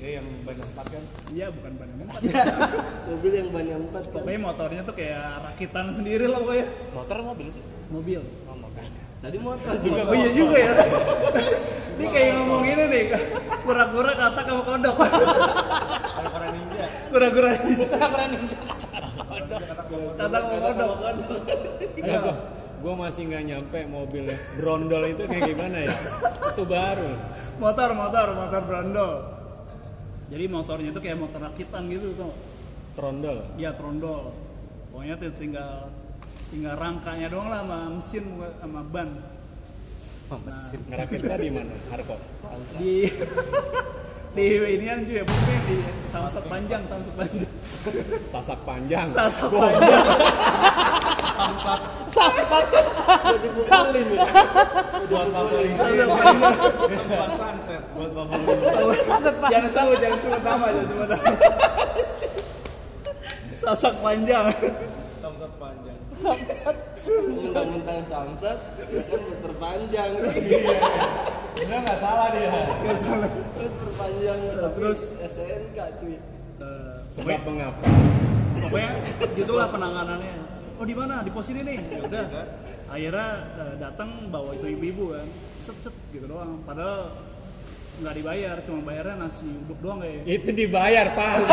Ya 0.00 0.16
yang 0.16 0.26
banyak 0.42 0.64
empat 0.66 0.86
kan. 0.88 1.02
iya 1.28 1.46
bukan 1.48 1.72
ban 1.76 1.86
yang 1.86 2.00
empat 2.02 2.20
mobil 3.10 3.32
yang 3.34 3.48
ban 3.50 3.66
yang 3.66 3.80
empat 3.84 4.02
kan 4.02 4.12
pokoknya 4.16 4.40
motornya 4.40 4.80
tuh 4.80 4.94
kayak 4.94 5.22
rakitan 5.42 5.86
sendiri 5.92 6.24
lah 6.24 6.40
pokoknya 6.40 6.66
Motor 6.90 7.16
mobil 7.22 7.46
sih. 7.46 7.60
mobil 7.88 8.20
Oh, 8.44 8.56
motor. 8.56 8.80
tadi 9.20 9.36
motor 9.38 9.74
juga 9.78 10.00
oh 10.02 10.14
iya 10.14 10.30
juga 10.32 10.56
ya 10.56 10.72
ini 12.00 12.06
kayak 12.08 12.30
ngomong 12.34 12.64
ini 12.64 12.84
nih 12.86 13.02
kura-kura 13.60 14.12
katak 14.14 14.44
sama 14.46 14.62
kodok 14.64 14.96
Para 14.96 16.48
ninja. 16.48 16.84
kura-kura 17.10 17.50
ninja 17.60 17.86
Keren 17.90 18.30
ninja. 18.32 18.58
katak 20.16 20.42
sama 20.42 20.64
kodok 20.64 20.90
Enggak 21.92 22.20
gua, 22.22 22.34
gua 22.80 22.94
masih 22.98 23.28
nggak 23.28 23.44
nyampe 23.44 23.78
mobilnya. 23.84 24.32
Brondol 24.56 25.04
itu 25.06 25.22
kayak 25.22 25.44
gimana 25.46 25.84
ya? 25.84 25.92
Itu 26.48 26.64
baru. 26.64 27.12
motor 27.60 27.92
motor 27.92 28.26
motor 28.32 28.60
brondol 28.64 29.12
jadi 30.30 30.44
motornya 30.46 30.90
tuh 30.94 31.02
kayak 31.02 31.18
motor 31.18 31.40
rakitan 31.42 31.90
gitu 31.90 32.14
tuh 32.14 32.32
Trondol. 32.94 33.38
ya 33.58 33.74
trondol 33.74 34.34
pokoknya 34.94 35.14
tuh 35.18 35.30
tinggal 35.38 35.90
tinggal 36.50 36.74
rangkanya 36.78 37.28
doang 37.30 37.48
lah 37.50 37.62
sama 37.62 37.78
mesin 37.98 38.24
sama 38.62 38.82
ban 38.86 39.10
Ngerakitnya 40.30 41.36
di 41.42 41.50
mana? 41.50 41.74
Harko. 41.90 42.14
di 42.78 43.02
di 44.30 44.46
ini 44.54 44.84
kan 44.84 44.98
cuy 45.02 45.20
pokoknya 45.20 45.58
di 45.66 45.76
samsat 46.06 46.44
panjang 46.46 46.82
samsat 46.86 47.14
panjang 47.16 47.50
Sasak 48.20 48.58
panjang. 48.62 49.08
samsat 49.10 49.50
panjang 52.46 52.86
buat 53.00 53.40
dipukulin 53.40 54.06
Buat 55.10 55.28
favorit. 55.28 55.72
samsat 55.74 56.08
panjang 56.08 56.52
Buat 57.10 57.30
sunset. 57.34 57.82
Buat 57.90 58.10
favorit. 58.14 58.58
jangan 59.48 59.70
sebut 59.70 59.96
jangan 59.98 60.18
sebut 60.20 60.40
nama 60.40 60.66
jangan 60.68 60.86
sebut 60.86 61.08
nama 61.08 61.34
sasak 63.60 63.94
panjang 63.98 64.46
Samsat 65.20 65.52
panjang. 65.56 65.96
samsat 68.00 68.56
ya 68.88 69.02
kan 69.04 69.18
buat 69.20 69.38
perpanjang 69.42 70.10
Sebenarnya 71.60 71.82
nggak 71.84 72.00
salah 72.00 72.26
dia. 72.32 72.48
buat 73.52 73.72
perpanjang 73.76 74.38
tapi 74.56 74.76
Terus? 74.80 75.00
STNK 75.20 75.78
cuy. 76.00 76.16
Eh, 76.60 76.96
Sebab 77.12 77.40
mengapa? 77.44 77.84
pokoknya 78.60 78.90
gitulah 79.36 79.68
penanganannya. 79.68 80.36
Oh 80.80 80.86
di 80.88 80.94
mana? 80.96 81.20
Di 81.20 81.28
pos 81.28 81.52
ini? 81.52 81.60
Nih 81.60 81.76
ya 81.84 82.00
udah. 82.00 82.24
akhirnya 82.90 83.28
eh, 83.60 83.74
datang 83.76 84.32
bawa 84.32 84.56
itu 84.56 84.72
ibu-ibu 84.72 85.12
kan. 85.12 85.26
Set 85.60 85.76
set 85.84 85.94
gitu 86.10 86.24
doang. 86.24 86.64
Padahal 86.64 87.12
nggak 88.00 88.14
dibayar 88.16 88.56
cuma 88.64 88.80
bayarnya 88.82 89.14
nasi 89.18 89.46
uduk 89.46 89.78
doang 89.78 89.98
kayak 90.00 90.24
Itu 90.24 90.50
dibayar, 90.50 91.06
Pak. 91.12 91.32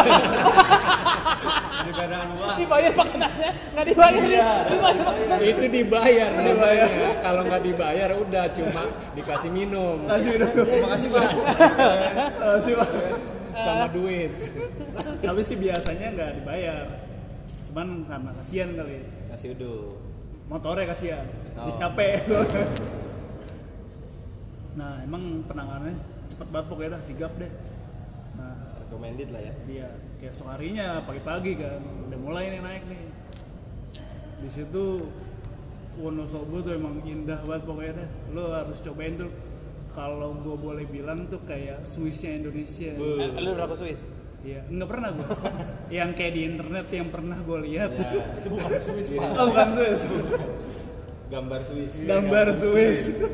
Ada 1.97 2.29
uang. 2.29 2.57
Dibayar 2.57 2.91
makanannya, 2.93 3.49
nggak 3.73 3.85
dibayar. 3.85 4.61
Dibayar 4.63 5.01
makanannya. 5.01 5.45
itu 5.45 5.65
dibayar 5.67 6.29
namanya. 6.31 6.85
Kalau 7.19 7.41
nggak 7.43 7.61
dibayar 7.63 8.09
udah 8.13 8.45
cuma 8.53 8.83
dikasih 9.11 9.49
minum 9.49 9.97
nasi 10.05 10.27
uduk 10.31 10.51
Terima 10.61 10.87
kasih 10.93 11.09
Pak. 11.09 11.29
nasi 12.37 12.71
Pak. 12.71 12.89
sama 13.57 13.85
duit. 13.89 14.29
tapi 15.17 15.41
sih 15.41 15.57
biasanya 15.57 16.07
nggak 16.13 16.31
dibayar 16.37 16.85
cuman 17.67 18.05
karena 18.05 18.31
kasihan 18.37 18.69
kali 18.71 19.01
Nasi 19.27 19.45
uduk. 19.51 19.91
motornya 20.47 20.85
kasihan 20.87 21.25
Oh. 21.57 21.65
dicapek 21.65 22.21
nah 24.77 25.01
emang 25.01 25.41
penanganannya 25.43 25.97
cepet 26.27 26.47
banget 26.49 26.67
pokoknya 26.67 26.91
dah 26.95 27.03
sigap 27.03 27.33
deh 27.35 27.51
nah 28.35 28.53
recommended 28.77 29.29
lah 29.31 29.41
ya 29.41 29.53
dia 29.65 29.87
kayak 30.17 30.31
esok 30.31 30.47
harinya 30.51 31.01
pagi-pagi 31.03 31.51
kan 31.55 31.79
udah 32.05 32.19
mulai 32.19 32.43
nih 32.49 32.61
naik 32.61 32.83
nih 32.85 33.03
di 34.37 34.49
situ 34.49 34.85
Wonosobo 35.97 36.61
tuh 36.61 36.77
emang 36.77 37.01
indah 37.01 37.41
banget 37.41 37.63
pokoknya 37.65 37.93
deh 37.97 38.09
lo 38.31 38.53
harus 38.53 38.77
cobain 38.79 39.17
tuh 39.17 39.33
kalau 39.97 40.37
gue 40.37 40.53
boleh 40.53 40.85
bilang 40.85 41.25
tuh 41.25 41.41
kayak 41.41 41.81
Swissnya 41.81 42.37
Indonesia 42.37 42.93
Eh, 42.93 43.33
Lu 43.41 43.57
udah 43.57 43.65
ke 43.65 43.75
Swiss? 43.81 44.13
Iya, 44.45 44.61
nggak 44.69 44.85
pernah 44.85 45.09
gue. 45.09 45.25
yang 45.97 46.13
kayak 46.13 46.37
di 46.37 46.41
internet 46.45 46.85
yang 46.93 47.09
pernah 47.09 47.33
gue 47.41 47.57
lihat. 47.65 47.89
Itu 48.37 48.47
bukan 48.53 48.69
Swiss 48.77 49.09
Pak. 49.09 49.25
oh, 49.33 49.45
bukan 49.49 49.67
Swiss. 49.73 50.01
Gambar 51.27 51.59
Swiss. 51.65 51.93
Gambar 52.05 52.47
Swiss. 52.53 53.01
nah, 53.09 53.29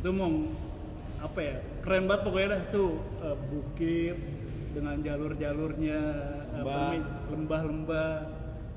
itu 0.00 0.08
mau 0.16 0.32
apa 1.20 1.38
ya? 1.44 1.56
Keren 1.84 2.08
banget 2.08 2.22
pokoknya 2.24 2.48
dah 2.56 2.62
tuh 2.72 2.90
eh, 3.20 3.36
bukit 3.52 4.16
dengan 4.72 4.96
jalur-jalurnya 5.04 6.00
lembah-lembah. 7.28 8.12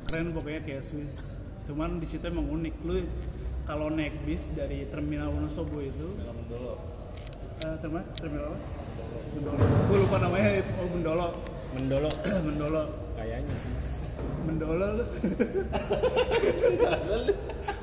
Keren 0.04 0.36
pokoknya 0.36 0.62
kayak 0.68 0.84
Swiss. 0.84 1.32
Cuman 1.64 2.04
di 2.04 2.08
situ 2.08 2.28
emang 2.28 2.44
unik 2.52 2.76
lu 2.84 3.08
kalau 3.64 3.88
naik 3.88 4.20
bis 4.28 4.52
dari 4.52 4.84
terminal 4.92 5.32
Wonosobo 5.32 5.80
itu 5.80 6.20
Dulu. 6.52 6.76
eh, 7.64 7.76
terminal 7.80 8.04
terminal 8.20 8.52
apa? 8.52 8.60
Mendolo. 9.34 9.64
Gue 9.88 9.98
lupa 10.04 10.18
namanya. 10.20 10.50
Oh, 10.78 10.88
Mendolo. 10.92 11.28
Mendolo 11.72 12.10
Mendolo. 12.52 12.84
kayaknya 13.16 13.56
sih. 13.56 13.72
Mendola 14.44 14.88
lu. 15.00 15.06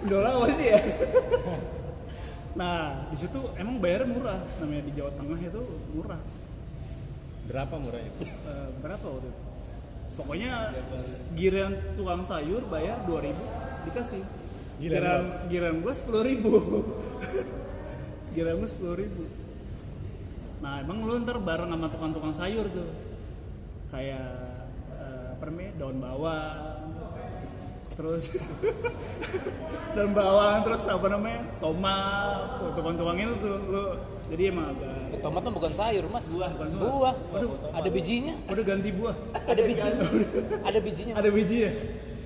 Mendola 0.04 0.28
apa 0.36 0.48
sih 0.52 0.66
ya? 0.76 0.80
Nah, 2.58 3.06
di 3.10 3.16
situ 3.18 3.40
emang 3.54 3.78
bayarnya 3.78 4.10
murah. 4.10 4.40
Namanya 4.58 4.82
di 4.90 4.92
Jawa 4.98 5.10
Tengah 5.14 5.38
itu 5.38 5.62
murah. 5.94 6.20
Berapa 7.46 7.74
murahnya? 7.78 8.12
Eh, 8.22 8.68
berapa 8.82 9.04
waktu 9.06 9.28
itu? 9.30 9.42
Pokoknya 10.18 10.74
giliran 11.38 11.72
tukang 11.94 12.26
sayur 12.26 12.66
bayar 12.66 13.06
2000 13.06 13.86
dikasih. 13.86 14.22
Giliran 14.82 15.46
Giliran 15.46 15.76
giliran 15.76 15.76
gua 15.82 15.94
10.000. 15.94 16.42
giliran 18.34 18.56
gua 18.58 18.70
10.000. 18.70 20.60
Nah, 20.60 20.74
emang 20.84 20.98
lu 21.06 21.14
ntar 21.24 21.38
bareng 21.40 21.70
sama 21.72 21.86
tukang-tukang 21.88 22.34
sayur 22.34 22.66
tuh. 22.68 22.90
Kayak 23.94 24.26
eh, 24.98 25.26
apa 25.38 25.42
namanya? 25.46 25.72
daun 25.78 25.98
bawang. 26.02 26.69
Terus 28.00 28.24
daun 29.94 30.12
bawang 30.12 30.64
terus 30.64 30.88
apa 30.88 31.06
namanya? 31.06 31.44
tomat. 31.60 32.40
Tuh, 32.56 32.72
Tukang-tukang 32.72 33.18
itu 33.18 33.34
tuh 33.36 33.56
lu 33.60 33.84
jadi 34.26 34.42
emang 34.48 34.72
agak 34.72 34.88
Eh, 35.10 35.18
Tomat 35.18 35.42
mah 35.42 35.52
bukan 35.52 35.68
sayur, 35.70 36.06
Mas. 36.06 36.30
Buah. 36.30 36.48
Bukan 36.54 36.68
Buah. 36.78 37.14
Ada 37.76 37.90
bijinya. 37.90 38.34
udah 38.46 38.64
ganti 38.64 38.90
buah. 38.94 39.16
Ada 39.44 39.60
bijinya. 39.60 40.00
Ada 40.62 40.78
bijinya. 40.80 41.14
Ada 41.18 41.28
biji 41.28 41.56
ya? 41.60 41.72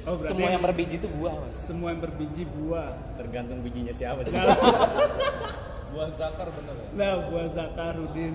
Oh, 0.04 0.20
Semua 0.20 0.52
yang 0.52 0.60
berbiji 0.60 1.00
itu 1.00 1.08
buah, 1.08 1.32
Mas. 1.34 1.56
semua 1.56 1.88
yang 1.90 2.00
berbiji 2.04 2.44
buah. 2.44 2.92
Tergantung 3.16 3.64
bijinya 3.64 3.88
siapa 3.90 4.20
sih. 4.20 4.30
Nah, 4.30 4.52
Buah 5.96 6.10
zakar 6.12 6.50
bener 6.50 6.74
ya. 6.74 6.86
nah 6.92 7.12
buah 7.24 7.46
Zakarudin. 7.48 8.34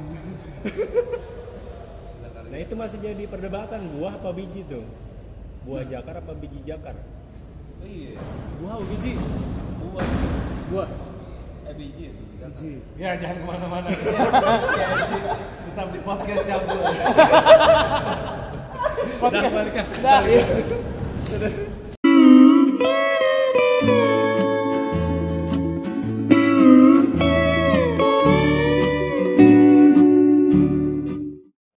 Nah 2.50 2.58
itu 2.58 2.74
masih 2.74 2.98
jadi 3.00 3.24
perdebatan 3.28 3.84
buah 3.94 4.16
apa 4.16 4.32
biji 4.32 4.66
tuh? 4.66 4.82
Buah 5.62 5.84
jakar 5.84 6.18
apa 6.18 6.34
biji 6.34 6.64
jakar? 6.64 6.96
Iya. 7.84 8.12
buah 8.60 8.72
apa 8.76 8.84
biji? 8.92 9.14
Buah. 9.80 10.08
Buah. 10.72 10.90
Eh 11.70 11.74
biji. 11.78 12.04
ya, 12.08 12.12
biji. 12.12 12.36
Biji. 12.40 12.72
Ya 13.00 13.10
jangan 13.16 13.36
ke 13.40 13.46
mana-mana. 13.48 13.88
Tetap 15.70 15.88
di 15.94 16.00
podcast 16.04 16.44
cabul. 16.44 16.80
Udah 19.20 19.42
balik 19.52 19.74
kan? 19.76 19.86
Dah. 20.04 20.20
Udah. 21.30 21.69